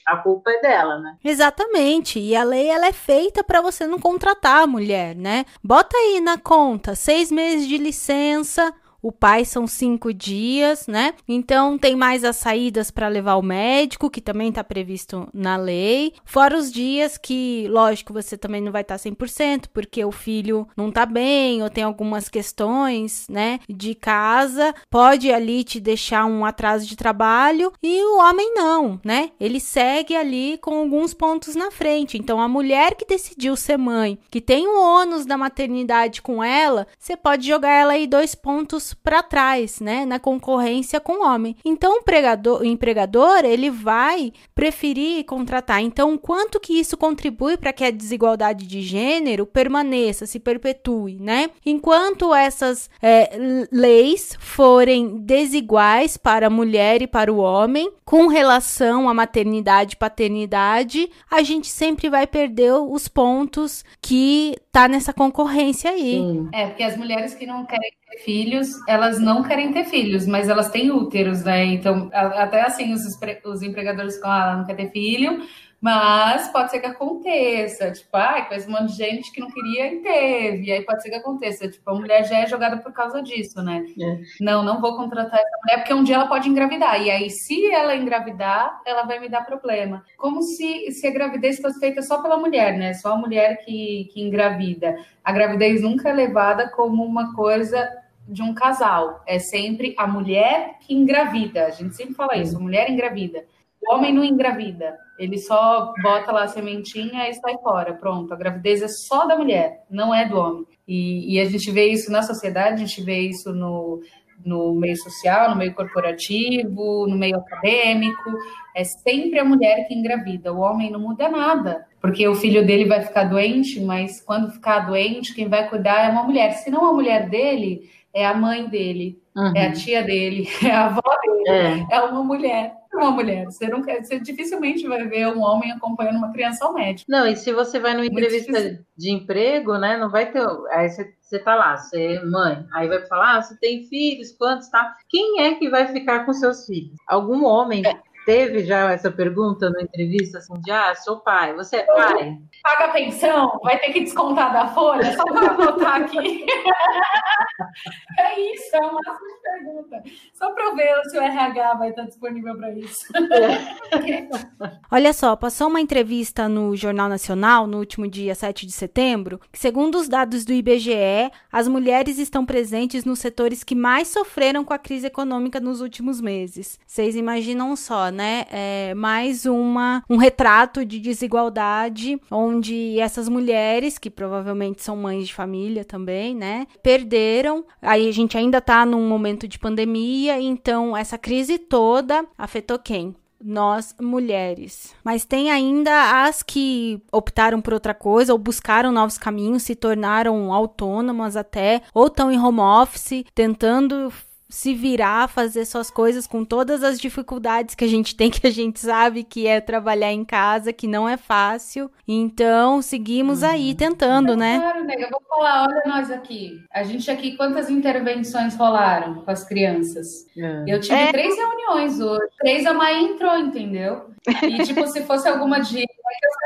[0.05, 1.17] a culpa é dela, né?
[1.23, 2.19] Exatamente.
[2.19, 5.45] E a lei ela é feita para você não contratar a mulher, né?
[5.63, 11.13] Bota aí na conta seis meses de licença, o pai são cinco dias, né?
[11.27, 16.13] Então tem mais as saídas para levar o médico, que também está previsto na lei.
[16.25, 20.67] Fora os dias que, lógico, você também não vai estar tá 100%, porque o filho
[20.75, 24.73] não tá bem ou tem algumas questões, né, de casa.
[24.89, 29.31] Pode ali te deixar um atraso de trabalho e o homem não, né?
[29.39, 32.17] Ele segue ali com alguns pontos na frente.
[32.17, 36.87] Então a mulher que decidiu ser mãe, que tem o ônus da maternidade com ela,
[36.97, 41.55] você pode jogar ela aí dois pontos para trás, né, na concorrência com o homem.
[41.63, 45.81] Então o empregador, o empregador, ele vai preferir contratar.
[45.81, 51.49] Então, quanto que isso contribui para que a desigualdade de gênero permaneça, se perpetue, né?
[51.65, 59.09] Enquanto essas é, leis forem desiguais para a mulher e para o homem, com relação
[59.09, 65.91] à maternidade e paternidade, a gente sempre vai perder os pontos que tá nessa concorrência
[65.91, 66.17] aí.
[66.17, 66.49] Sim.
[66.53, 70.49] É, porque as mulheres que não querem ter filhos, elas não querem ter filhos, mas
[70.49, 71.65] elas têm úteros, né?
[71.65, 73.01] Então, até assim, os,
[73.45, 75.41] os empregadores ficam, ah, ela não quer ter filho,
[75.79, 77.91] mas pode ser que aconteça.
[77.91, 80.65] Tipo, ai, conheço um monte de gente que não queria e teve.
[80.65, 81.69] E aí pode ser que aconteça.
[81.69, 83.85] Tipo, a mulher já é jogada por causa disso, né?
[83.99, 84.19] É.
[84.41, 87.01] Não, não vou contratar essa mulher, porque um dia ela pode engravidar.
[87.01, 90.03] E aí, se ela engravidar, ela vai me dar problema.
[90.17, 92.93] Como se, se a gravidez fosse feita só pela mulher, né?
[92.93, 94.97] Só a mulher que, que engravida.
[95.23, 97.87] A gravidez nunca é levada como uma coisa
[98.27, 99.23] de um casal.
[99.25, 101.65] É sempre a mulher que engravida.
[101.65, 103.45] A gente sempre fala isso, a mulher engravida.
[103.87, 104.97] O homem não engravida.
[105.17, 107.93] Ele só bota lá a sementinha e sai fora.
[107.93, 110.65] Pronto, a gravidez é só da mulher, não é do homem.
[110.87, 114.01] E, e a gente vê isso na sociedade, a gente vê isso no,
[114.45, 118.31] no meio social, no meio corporativo, no meio acadêmico.
[118.75, 120.53] É sempre a mulher que engravida.
[120.53, 124.81] O homem não muda nada, porque o filho dele vai ficar doente, mas quando ficar
[124.81, 126.51] doente, quem vai cuidar é uma mulher.
[126.51, 129.53] Se não a mulher dele, é a mãe dele, uhum.
[129.55, 133.45] é a tia dele, é a avó dele, é, é uma mulher uma mulher.
[133.45, 137.09] Você, não quer, você dificilmente vai ver um homem acompanhando uma criança ao médico.
[137.09, 139.97] Não, e se você vai numa entrevista de emprego, né?
[139.97, 140.45] Não vai ter.
[140.71, 142.65] Aí você, você tá lá, você é mãe.
[142.73, 144.95] Aí vai falar: ah, você tem filhos, quantos tá?
[145.09, 146.95] Quem é que vai ficar com seus filhos?
[147.07, 147.93] Algum homem é
[148.27, 152.37] teve já essa pergunta na entrevista, assim, de, ah, sou pai, você é pai?
[152.61, 156.45] Paga pensão, vai ter que descontar da folha, só para anotar aqui.
[158.19, 158.99] é isso, é uma
[159.41, 160.03] pergunta.
[160.33, 162.97] Só para ver se o RH vai estar disponível para isso.
[164.91, 169.57] Olha só, passou uma entrevista no Jornal Nacional, no último dia 7 de setembro, que
[169.57, 174.73] segundo os dados do IBGE, as mulheres estão presentes nos setores que mais sofreram com
[174.73, 176.77] a crise econômica nos últimos meses.
[176.85, 178.16] Vocês imaginam só, né?
[178.49, 185.33] É mais uma, um retrato de desigualdade, onde essas mulheres, que provavelmente são mães de
[185.33, 186.67] família também, né?
[186.81, 187.65] Perderam.
[187.81, 193.15] Aí a gente ainda tá num momento de pandemia, então essa crise toda afetou quem?
[193.43, 194.95] nós mulheres.
[195.03, 200.51] Mas tem ainda as que optaram por outra coisa ou buscaram novos caminhos, se tornaram
[200.51, 204.11] autônomas até, ou estão em home office, tentando
[204.49, 208.51] se virar, fazer suas coisas com todas as dificuldades que a gente tem, que a
[208.51, 211.91] gente sabe que é trabalhar em casa, que não é fácil.
[212.07, 213.49] Então, seguimos uhum.
[213.49, 214.59] aí tentando, né?
[214.59, 216.61] Claro, nega, vou falar, olha nós aqui.
[216.71, 220.25] A gente aqui, quantas intervenções rolaram com as crianças?
[220.37, 220.63] É.
[220.67, 221.11] Eu tive é.
[221.11, 222.27] três reuniões hoje.
[222.39, 224.09] Três a mãe entrou, entendeu?
[224.43, 225.86] E, tipo, se fosse alguma dica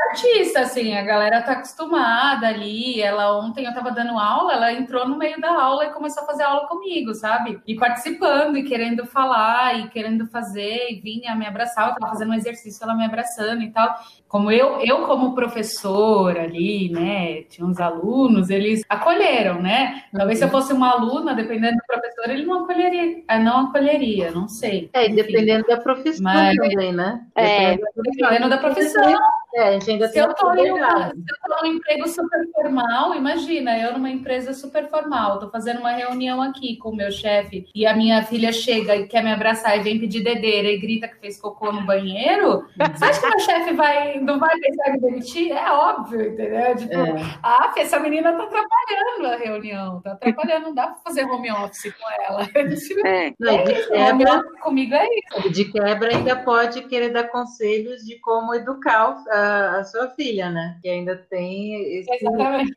[0.08, 3.00] artista, assim, a galera tá acostumada ali.
[3.00, 6.26] Ela ontem eu tava dando aula, ela entrou no meio da aula e começou a
[6.26, 7.60] fazer aula comigo, sabe?
[7.66, 12.30] E participando, e querendo falar, e querendo fazer, e vinha me abraçar, eu tava fazendo
[12.30, 13.96] um exercício, ela me abraçando e tal
[14.32, 20.04] como eu, eu como professora ali, né, tinha uns alunos, eles acolheram, né?
[20.10, 24.30] Talvez se eu fosse uma aluna, dependendo do professor, ele não acolheria, eh, não acolheria,
[24.30, 24.88] não sei.
[24.94, 27.20] É, dependendo da profissão Mas, também, né?
[27.34, 29.18] É, dependendo da profissão.
[29.54, 34.10] É, a gente ainda se, eu tô em num emprego super formal, imagina, eu numa
[34.10, 38.22] empresa super formal, tô fazendo uma reunião aqui com o meu chefe e a minha
[38.24, 41.70] filha chega e quer me abraçar e vem pedir dedeira e grita que fez cocô
[41.70, 45.52] no banheiro, você acha que meu chefe vai, não vai pensar em demitir?
[45.52, 46.76] É óbvio, entendeu?
[46.76, 47.38] Tipo, é.
[47.42, 51.92] ah, essa menina tá atrapalhando a reunião, tá atrapalhando, não dá pra fazer home office
[51.92, 52.48] com ela.
[53.04, 55.50] É, não, é de quebra, comigo é isso.
[55.50, 60.78] De quebra ainda pode querer dar conselhos de como educar a, a sua filha, né?
[60.82, 62.10] Que ainda tem esse,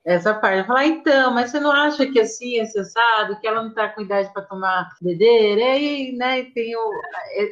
[0.04, 0.68] essa parte.
[0.68, 4.02] Falar, então, mas você não acha que assim é cessado, que ela não tá com
[4.02, 5.62] idade para tomar dedeira?
[5.62, 6.92] E aí, né, tem o,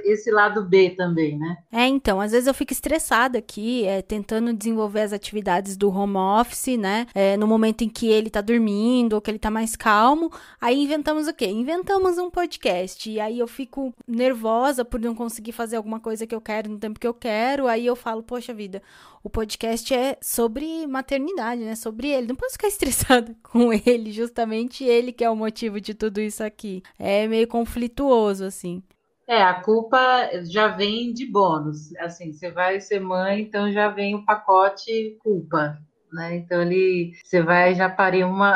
[0.05, 1.57] esse lado B também, né?
[1.71, 6.17] É, então, às vezes eu fico estressada aqui, é, tentando desenvolver as atividades do home
[6.17, 7.07] office, né?
[7.13, 10.31] É, no momento em que ele tá dormindo ou que ele tá mais calmo.
[10.59, 11.47] Aí inventamos o quê?
[11.47, 13.09] Inventamos um podcast.
[13.09, 16.79] E aí eu fico nervosa por não conseguir fazer alguma coisa que eu quero no
[16.79, 17.67] tempo que eu quero.
[17.67, 18.81] Aí eu falo, poxa vida,
[19.23, 21.75] o podcast é sobre maternidade, né?
[21.75, 22.27] Sobre ele.
[22.27, 26.43] Não posso ficar estressada com ele, justamente ele que é o motivo de tudo isso
[26.43, 26.83] aqui.
[26.99, 28.83] É meio conflituoso, assim.
[29.25, 31.95] É, a culpa já vem de bônus.
[31.97, 35.77] Assim, você vai ser mãe, então já vem o pacote culpa.
[36.11, 36.35] Né?
[36.35, 38.53] Então ele, você vai já parir uma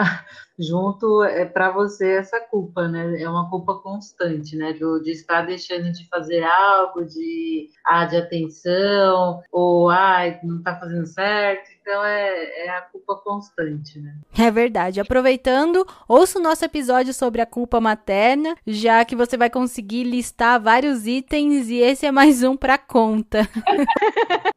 [0.59, 3.21] junto é para você essa culpa, né?
[3.21, 4.73] É uma culpa constante, né?
[4.73, 10.75] Do, de estar deixando de fazer algo, de ah, de atenção, ou ah, não está
[10.75, 11.69] fazendo certo.
[11.81, 14.15] Então é, é a culpa constante, né?
[14.37, 14.99] É verdade.
[14.99, 20.61] Aproveitando, ouça o nosso episódio sobre a culpa materna, já que você vai conseguir listar
[20.61, 23.47] vários itens e esse é mais um para conta.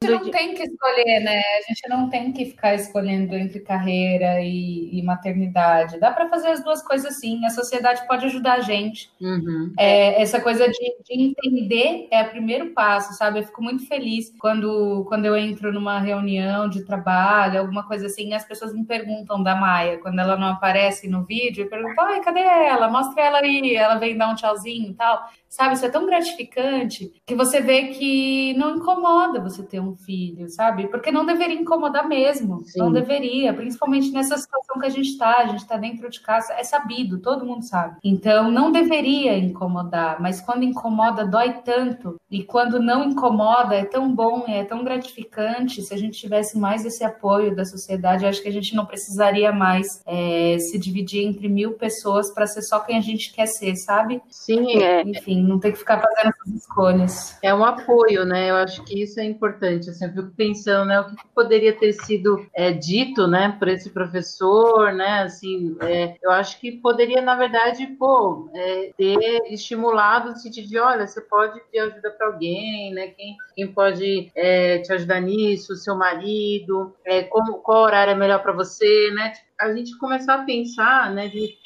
[0.03, 1.41] A gente não tem que escolher, né?
[1.41, 5.99] A gente não tem que ficar escolhendo entre carreira e, e maternidade sociedade.
[5.99, 7.45] Dá para fazer as duas coisas sim.
[7.45, 9.11] A sociedade pode ajudar a gente.
[9.21, 9.73] Uhum.
[9.79, 13.41] É, essa coisa de, de, entender é o primeiro passo, sabe?
[13.41, 18.35] Eu fico muito feliz quando, quando eu entro numa reunião de trabalho, alguma coisa assim,
[18.35, 22.21] as pessoas me perguntam da Maia, quando ela não aparece no vídeo, eu pergunto, ai,
[22.21, 22.89] cadê ela?
[22.89, 23.75] Mostra ela aí.
[23.75, 25.25] Ela vem dar um tchauzinho e tal.
[25.51, 30.49] Sabe, isso é tão gratificante que você vê que não incomoda você ter um filho,
[30.49, 30.87] sabe?
[30.87, 32.79] Porque não deveria incomodar mesmo, Sim.
[32.79, 36.53] não deveria, principalmente nessa situação que a gente está, a gente está dentro de casa,
[36.55, 37.97] é sabido, todo mundo sabe.
[38.05, 44.15] Então, não deveria incomodar, mas quando incomoda, dói tanto, e quando não incomoda, é tão
[44.15, 45.83] bom, é tão gratificante.
[45.83, 49.53] Se a gente tivesse mais esse apoio da sociedade, acho que a gente não precisaria
[49.53, 53.75] mais é, se dividir entre mil pessoas para ser só quem a gente quer ser,
[53.77, 54.23] sabe?
[54.29, 55.03] Sim, é.
[55.03, 57.39] Enfim, não ter que ficar fazendo essas escolhas.
[57.43, 58.51] É um apoio, né?
[58.51, 59.91] Eu acho que isso é importante.
[59.91, 61.01] Assim, eu fico pensando, né?
[61.01, 65.23] O que poderia ter sido é, dito, né, por esse professor, né?
[65.23, 69.19] Assim, é, eu acho que poderia, na verdade, pô, é, ter
[69.53, 73.09] estimulado o sentido de, olha, você pode pedir ajuda para alguém, né?
[73.09, 78.43] Quem, quem pode é, te ajudar nisso, seu marido, é, como, qual horário é melhor
[78.43, 79.33] para você, né?
[79.61, 81.29] A gente começar a pensar, né?
[81.29, 81.57] De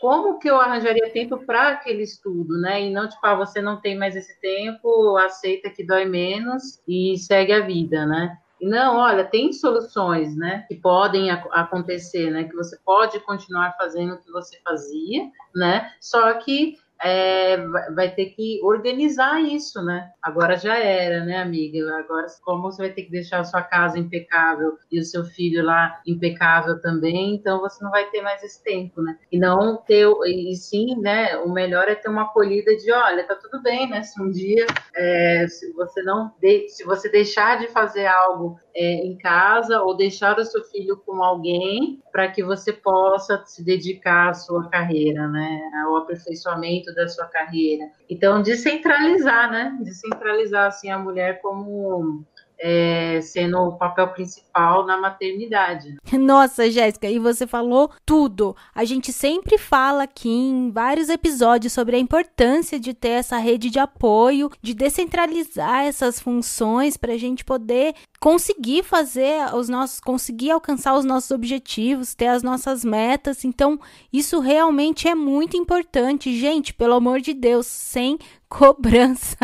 [0.00, 2.82] como que eu arranjaria tempo para aquele estudo, né?
[2.82, 7.16] E não, tipo, ah, você não tem mais esse tempo, aceita que dói menos e
[7.18, 8.36] segue a vida, né?
[8.62, 14.18] Não, olha, tem soluções, né, que podem acontecer, né, que você pode continuar fazendo o
[14.18, 17.56] que você fazia, né, só que é,
[17.94, 20.10] vai ter que organizar isso, né?
[20.22, 21.98] Agora já era, né, amiga?
[21.98, 25.64] Agora, como você vai ter que deixar a sua casa impecável e o seu filho
[25.64, 29.18] lá impecável também, então você não vai ter mais esse tempo, né?
[29.30, 31.36] E não ter, e sim, né?
[31.38, 34.02] O melhor é ter uma acolhida de, olha, tá tudo bem, né?
[34.02, 38.94] Se um dia, é, se você não, de, se você deixar de fazer algo é,
[39.06, 44.30] em casa ou deixar o seu filho com alguém para que você possa se dedicar
[44.30, 45.60] à sua carreira, né?
[45.84, 47.90] Ao aperfeiçoamento da sua carreira.
[48.08, 49.78] Então, descentralizar, né?
[49.82, 52.24] Descentralizar assim a mulher como
[52.62, 55.96] é, sendo o papel principal na maternidade.
[56.16, 58.54] Nossa, Jéssica, e você falou tudo.
[58.72, 63.68] A gente sempre fala aqui em vários episódios sobre a importância de ter essa rede
[63.68, 70.52] de apoio, de descentralizar essas funções para a gente poder conseguir fazer os nossos, conseguir
[70.52, 73.44] alcançar os nossos objetivos, ter as nossas metas.
[73.44, 73.80] Então,
[74.12, 76.72] isso realmente é muito importante, gente.
[76.72, 78.16] Pelo amor de Deus, sem
[78.48, 79.36] cobrança.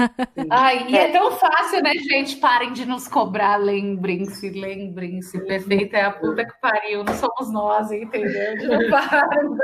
[0.48, 2.36] Ai, e é tão fácil, né, gente?
[2.36, 5.44] Parem de nos cobrar, lembrem-se, lembrem-se.
[5.44, 8.54] Perfeita é a puta que pariu, não somos nós, entendeu?
[8.62, 9.58] Não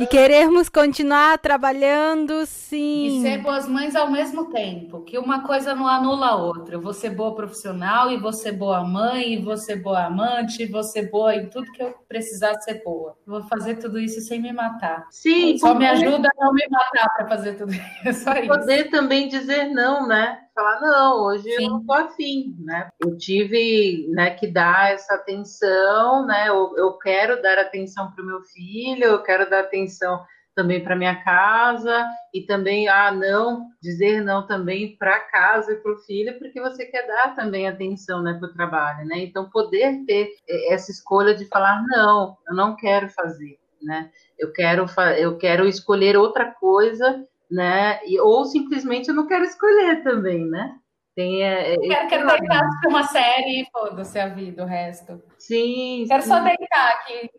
[0.00, 3.18] e queremos continuar trabalhando, sim.
[3.18, 6.76] E ser boas mães ao mesmo tempo, que uma coisa não anula a outra.
[6.76, 11.02] Eu vou ser boa profissional, e você boa mãe, e você boa amante, e você
[11.02, 13.16] boa em tudo que eu precisar ser boa.
[13.26, 15.06] Vou fazer tudo isso sem me matar.
[15.10, 15.58] Sim.
[15.58, 18.24] Só me ajuda a não me matar para fazer tudo isso.
[18.46, 20.38] Poder também dizer não, né?
[20.54, 21.64] Falar, não, hoje Sim.
[21.64, 22.90] eu não tô afim, né?
[23.00, 26.48] Eu tive né, que dar essa atenção, né?
[26.48, 30.22] Eu, eu quero dar atenção para o meu filho, eu quero dar atenção
[30.54, 35.92] também para minha casa e também ah não dizer não também para casa e para
[35.92, 39.18] o filho porque você quer dar também atenção né para o trabalho né?
[39.18, 40.30] Então poder ter
[40.68, 44.10] essa escolha de falar não eu não quero fazer né?
[44.38, 44.86] Eu quero
[45.18, 48.00] eu quero escolher outra coisa né?
[48.06, 50.76] E, ou simplesmente eu não quero escolher também né
[51.14, 55.22] tem, é, é quero, quero deitar uma série e foda-se a vida, o resto.
[55.38, 56.04] Sim.
[56.08, 56.28] Quero sim.
[56.28, 57.30] só deitar aqui.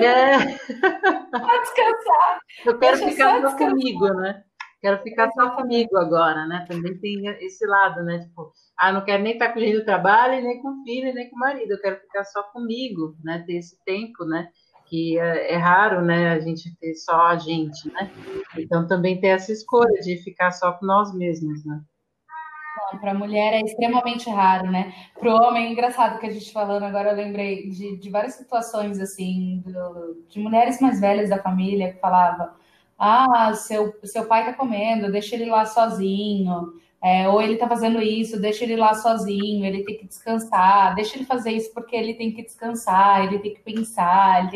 [0.00, 0.38] É.
[1.30, 2.38] Pra descansar.
[2.64, 4.44] Eu quero Deixa ficar só, comigo, né?
[4.80, 6.64] Quero ficar só comigo agora, né?
[6.68, 8.20] Também tem esse lado, né?
[8.20, 11.36] Tipo, ah, não quero nem estar com o trabalho, nem com o filho, nem com
[11.36, 11.72] o marido.
[11.72, 13.42] Eu quero ficar só comigo, né?
[13.44, 14.48] Ter esse tempo, né?
[14.88, 18.08] que é, é, raro, né, a gente ter só a gente, né?
[18.56, 21.82] Então também ter essa escolha de ficar só com nós mesmos, né?
[23.00, 24.92] Para a mulher é extremamente raro, né?
[25.18, 28.34] Para o homem, é engraçado que a gente falando agora, eu lembrei de, de várias
[28.34, 32.54] situações, assim, do, de mulheres mais velhas da família que falava
[32.98, 36.72] ah, seu, seu pai tá comendo, deixa ele lá sozinho,
[37.02, 41.16] é, ou ele tá fazendo isso, deixa ele lá sozinho, ele tem que descansar, deixa
[41.16, 44.50] ele fazer isso porque ele tem que descansar, ele tem que pensar.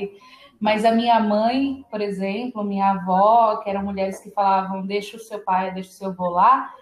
[0.59, 5.20] Mas a minha mãe, por exemplo, minha avó, que eram mulheres que falavam, deixa o
[5.20, 6.74] seu pai, deixa o seu avô lá,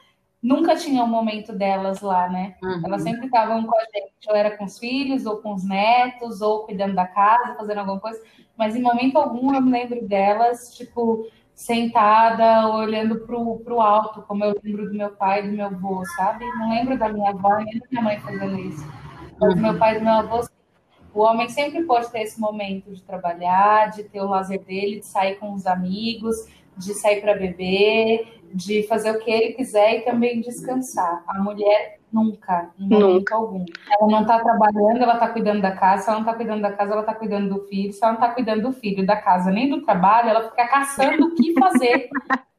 [0.42, 2.56] nunca tinha um momento delas lá, né?
[2.62, 2.82] Uhum.
[2.86, 6.40] Elas sempre estavam com a gente, ou era com os filhos, ou com os netos,
[6.40, 8.20] ou cuidando da casa, fazendo alguma coisa,
[8.56, 14.44] mas em momento algum eu me lembro delas, tipo, sentada, olhando pro, pro alto, como
[14.44, 16.44] eu lembro do meu pai e do meu avô, sabe?
[16.56, 18.86] Não lembro da minha avó nem da minha mãe fazendo isso.
[19.40, 19.60] Mas uhum.
[19.60, 20.48] meu pai e do meu avô,
[21.12, 25.06] o homem sempre pode ter esse momento de trabalhar, de ter o lazer dele, de
[25.06, 26.36] sair com os amigos,
[26.76, 31.22] de sair para beber, de fazer o que ele quiser e também descansar.
[31.26, 33.34] A mulher nunca, em momento nunca.
[33.34, 33.64] algum.
[33.90, 36.02] Ela não está trabalhando, ela está cuidando da casa.
[36.02, 37.92] Se ela não está cuidando da casa, ela está cuidando do filho.
[37.92, 41.26] Se ela não está cuidando do filho, da casa, nem do trabalho, ela fica caçando
[41.26, 42.08] o que fazer.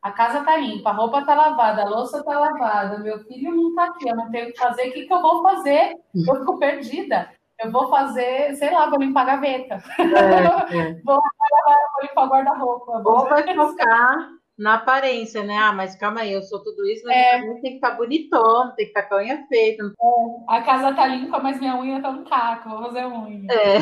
[0.02, 3.76] A casa tá limpa, a roupa tá lavada, a louça tá lavada, meu filho não
[3.76, 5.94] tá aqui, eu não tenho o que fazer, o que, que eu vou fazer?
[6.16, 7.30] Eu fico perdida.
[7.62, 9.84] Eu vou fazer, sei lá, vou limpar a gaveta.
[10.00, 10.94] É, é.
[11.04, 13.04] vou, vou limpar o guarda-roupa.
[13.06, 15.58] Ou vai focar na aparência, né?
[15.58, 17.40] Ah, mas calma aí, eu sou tudo isso, mas é.
[17.40, 19.84] tem que estar tá bonitão, tem que estar tá com a unha feita.
[19.84, 20.56] É.
[20.56, 23.48] A casa tá limpa, mas minha unha tá no caco, vou fazer unha.
[23.50, 23.78] É.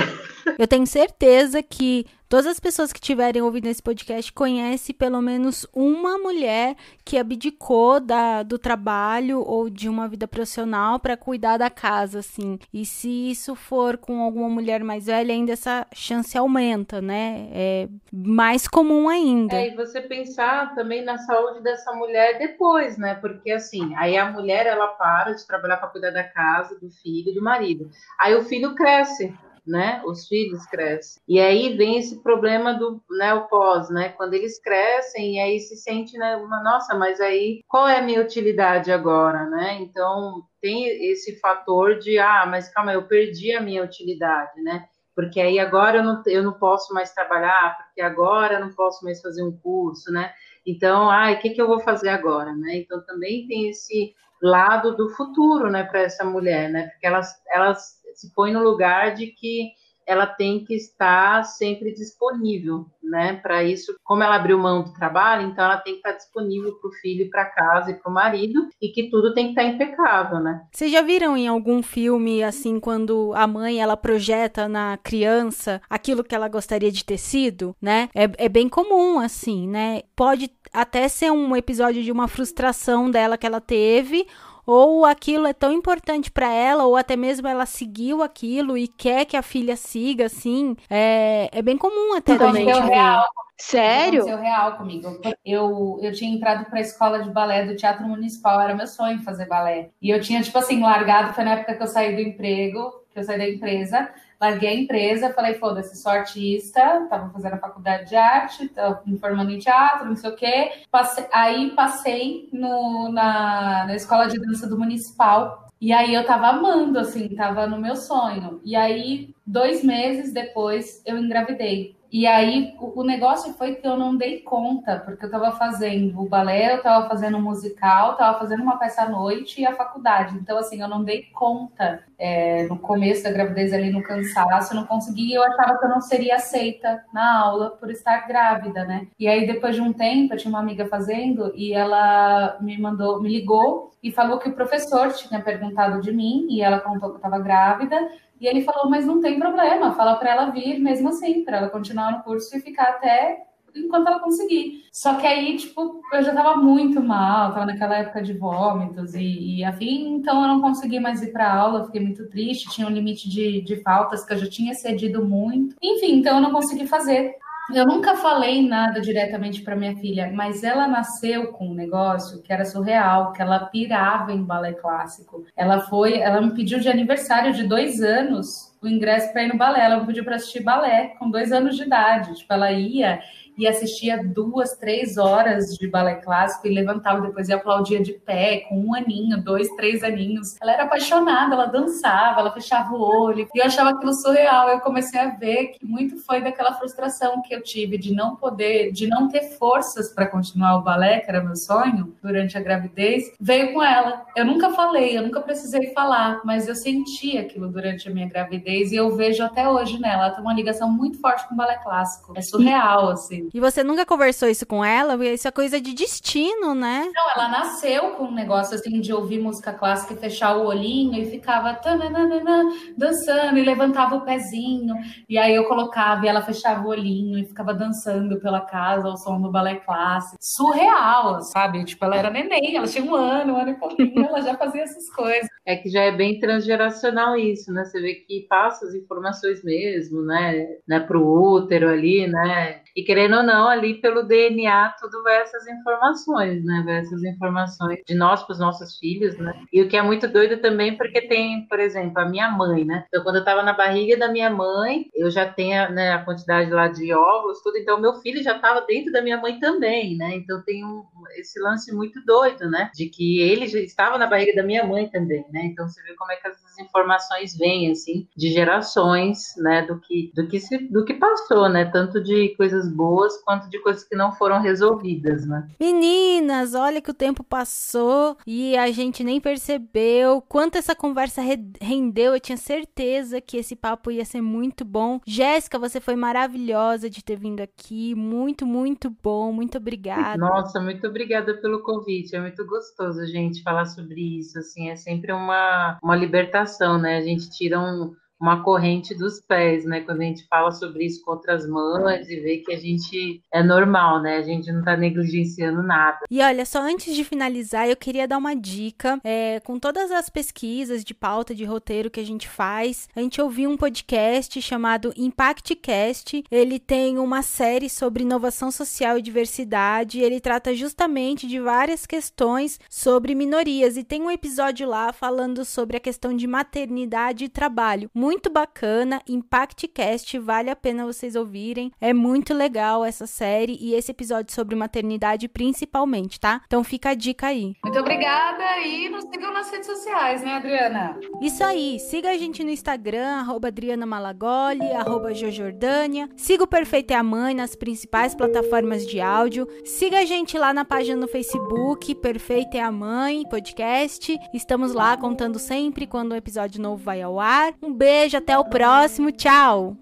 [0.58, 5.66] Eu tenho certeza que Todas as pessoas que tiverem ouvido esse podcast conhecem pelo menos
[5.74, 6.76] uma mulher
[7.06, 12.60] que abdicou da, do trabalho ou de uma vida profissional para cuidar da casa, assim.
[12.74, 17.48] E se isso for com alguma mulher mais velha, ainda essa chance aumenta, né?
[17.54, 19.56] É mais comum ainda.
[19.56, 23.16] É, e você pensar também na saúde dessa mulher depois, né?
[23.16, 27.34] Porque assim, aí a mulher ela para de trabalhar para cuidar da casa, do filho,
[27.34, 27.90] do marido.
[28.20, 29.34] Aí o filho cresce
[29.68, 30.02] né?
[30.06, 31.22] Os filhos crescem.
[31.28, 34.10] E aí vem esse problema do, né, o pós, né?
[34.10, 38.02] Quando eles crescem e aí se sente, né, uma nossa, mas aí qual é a
[38.02, 39.78] minha utilidade agora, né?
[39.82, 44.86] Então tem esse fator de, ah, mas calma, eu perdi a minha utilidade, né?
[45.16, 49.04] Porque aí agora eu não, eu não posso mais trabalhar, porque agora eu não posso
[49.04, 50.32] mais fazer um curso, né?
[50.66, 52.78] Então, ah, o que, que eu vou fazer agora, né?
[52.78, 56.88] Então também tem esse lado do futuro, né, para essa mulher, né?
[56.90, 59.72] Porque elas, elas se põe no lugar de que
[60.08, 63.34] ela tem que estar sempre disponível, né?
[63.44, 66.90] Para isso, como ela abriu mão do trabalho, então ela tem que estar disponível para
[66.90, 70.40] o filho, para casa e para o marido, e que tudo tem que estar impecável,
[70.40, 70.62] né?
[70.72, 76.24] Vocês já viram em algum filme assim quando a mãe ela projeta na criança aquilo
[76.24, 78.08] que ela gostaria de ter sido, né?
[78.16, 80.04] É, é bem comum assim, né?
[80.16, 84.26] Pode até ser um episódio de uma frustração dela que ela teve
[84.68, 89.24] ou aquilo é tão importante para ela, ou até mesmo ela seguiu aquilo e quer
[89.24, 92.66] que a filha siga, assim, é, é bem comum até também.
[92.66, 93.26] Real.
[93.58, 94.20] Sério?
[94.20, 95.20] Aconteceu real comigo.
[95.44, 99.24] Eu, eu tinha entrado para a escola de balé do Teatro Municipal, era meu sonho
[99.24, 99.90] fazer balé.
[100.00, 103.20] E eu tinha, tipo assim, largado, foi na época que eu saí do emprego, que
[103.20, 108.10] eu saí da empresa, larguei a empresa, falei, foda-se, sou artista, tava fazendo a faculdade
[108.10, 110.72] de arte, tava me formando em teatro, não sei o quê.
[110.92, 115.68] Passei, aí passei no, na, na escola de dança do municipal.
[115.80, 118.60] E aí eu tava amando, assim, tava no meu sonho.
[118.64, 121.97] E aí, dois meses depois, eu engravidei.
[122.12, 126.22] E aí o, o, negócio foi que eu não dei conta, porque eu estava fazendo
[126.22, 129.76] o balé, eu estava fazendo um musical, estava fazendo uma peça à noite e a
[129.76, 130.36] faculdade.
[130.36, 134.78] Então, assim, eu não dei conta é, no começo da gravidez ali no cansaço, eu
[134.78, 139.08] não consegui, eu achava que eu não seria aceita na aula por estar grávida, né?
[139.20, 143.22] E aí, depois de um tempo, eu tinha uma amiga fazendo e ela me mandou,
[143.22, 147.16] me ligou e falou que o professor tinha perguntado de mim e ela contou que
[147.16, 147.98] eu estava grávida
[148.40, 151.70] e ele falou, mas não tem problema, fala para ela vir mesmo assim, para ela
[151.70, 154.86] continuar no curso e ficar até enquanto ela conseguir.
[154.92, 159.58] Só que aí, tipo, eu já tava muito mal, tava naquela época de vômitos e,
[159.58, 162.92] e afim, então eu não consegui mais ir pra aula, fiquei muito triste, tinha um
[162.92, 165.76] limite de, de faltas que eu já tinha cedido muito.
[165.82, 167.36] Enfim, então eu não consegui fazer.
[167.74, 172.54] Eu nunca falei nada diretamente para minha filha, mas ela nasceu com um negócio que
[172.54, 175.46] era surreal, que ela pirava em balé clássico.
[175.56, 179.58] Ela foi, ela me pediu de aniversário de dois anos o ingresso para ir no
[179.58, 179.84] balé.
[179.84, 182.38] Ela me pediu para assistir balé com dois anos de idade.
[182.38, 183.20] Tipo, ela ia
[183.58, 188.66] e assistia duas, três horas de balé clássico e levantava depois e aplaudia de pé,
[188.70, 190.56] com um aninho, dois, três aninhos.
[190.62, 194.70] Ela era apaixonada, ela dançava, ela fechava o olho e eu achava aquilo surreal.
[194.70, 198.92] Eu comecei a ver que muito foi daquela frustração que eu tive de não poder,
[198.92, 203.24] de não ter forças para continuar o balé, que era meu sonho, durante a gravidez,
[203.40, 204.26] veio com ela.
[204.36, 208.92] Eu nunca falei, eu nunca precisei falar, mas eu senti aquilo durante a minha gravidez
[208.92, 210.28] e eu vejo até hoje nela.
[210.28, 212.34] Ela tem uma ligação muito forte com o balé clássico.
[212.36, 213.47] É surreal, assim.
[213.54, 215.24] E você nunca conversou isso com ela?
[215.26, 217.10] Isso é coisa de destino, né?
[217.16, 221.22] Não, ela nasceu com um negócio assim de ouvir música clássica e fechar o olhinho
[221.22, 222.64] e ficava tananana,
[222.98, 224.96] dançando e levantava o pezinho.
[225.28, 229.18] E aí eu colocava e ela fechava o olhinho e ficava dançando pela casa ao
[229.18, 230.38] som do balé clássico.
[230.40, 231.84] Surreal, sabe?
[231.86, 234.84] Tipo, ela era neném, ela tinha um ano, um ano e pouquinho, ela já fazia
[234.84, 235.48] essas coisas.
[235.66, 237.84] É que já é bem transgeracional isso, né?
[237.86, 240.66] Você vê que passa as informações mesmo, né?
[240.88, 241.00] né?
[241.00, 242.82] Pro útero ali, né?
[242.98, 246.82] E querendo ou não, ali pelo DNA, tudo vai essas informações, né?
[246.84, 249.54] Vai essas informações de nós para os nossos filhos, né?
[249.72, 253.06] E o que é muito doido também, porque tem, por exemplo, a minha mãe, né?
[253.08, 256.72] Então, quando eu estava na barriga da minha mãe, eu já tenho né, a quantidade
[256.72, 260.36] lá de óvulos, tudo, então meu filho já estava dentro da minha mãe também, né?
[260.36, 261.04] Então tem um,
[261.36, 262.90] esse lance muito doido, né?
[262.96, 265.66] De que ele estava na barriga da minha mãe também, né?
[265.66, 269.84] Então você vê como é que essas informações vêm, assim, de gerações, né?
[269.84, 271.86] Do que, do que, se, do que passou, né?
[271.86, 275.68] Tanto de coisas boas quanto de coisas que não foram resolvidas, né?
[275.80, 281.42] Meninas, olha que o tempo passou e a gente nem percebeu quanto essa conversa
[281.82, 282.34] rendeu.
[282.34, 285.20] Eu tinha certeza que esse papo ia ser muito bom.
[285.26, 288.16] Jéssica, você foi maravilhosa de ter vindo aqui.
[288.16, 289.52] Muito, muito bom.
[289.52, 290.38] Muito obrigada.
[290.38, 292.36] Nossa, muito obrigada pelo convite.
[292.36, 294.60] É muito gostoso, gente, falar sobre isso.
[294.60, 297.18] Assim, é sempre uma, uma libertação, né?
[297.18, 300.02] A gente tira um uma corrente dos pés, né?
[300.02, 303.64] Quando a gente fala sobre isso com outras mães e vê que a gente é
[303.64, 304.38] normal, né?
[304.38, 306.20] A gente não tá negligenciando nada.
[306.30, 309.20] E olha, só antes de finalizar, eu queria dar uma dica.
[309.24, 313.42] É, com todas as pesquisas de pauta de roteiro que a gente faz, a gente
[313.42, 316.44] ouviu um podcast chamado ImpactCast.
[316.52, 320.20] Ele tem uma série sobre inovação social e diversidade.
[320.20, 323.98] Ele trata justamente de várias questões sobre minorias.
[323.98, 329.22] E tem um episódio lá falando sobre a questão de maternidade e trabalho muito bacana,
[329.26, 331.94] ImpactCast, vale a pena vocês ouvirem.
[332.02, 336.60] É muito legal essa série e esse episódio sobre maternidade principalmente, tá?
[336.66, 337.74] Então fica a dica aí.
[337.86, 341.18] Muito obrigada e nos sigam nas redes sociais, né, Adriana?
[341.42, 346.28] Isso aí, siga a gente no Instagram, arroba Adriana Malagoli, arroba Jojordânia.
[346.36, 349.66] Siga o Perfeito é a Mãe nas principais plataformas de áudio.
[349.86, 354.38] Siga a gente lá na página no Facebook, Perfeito é a Mãe, podcast.
[354.54, 357.74] Estamos lá contando sempre quando um episódio novo vai ao ar.
[357.82, 359.32] Um beijo beijo, até o próximo.
[359.32, 359.96] Tchau!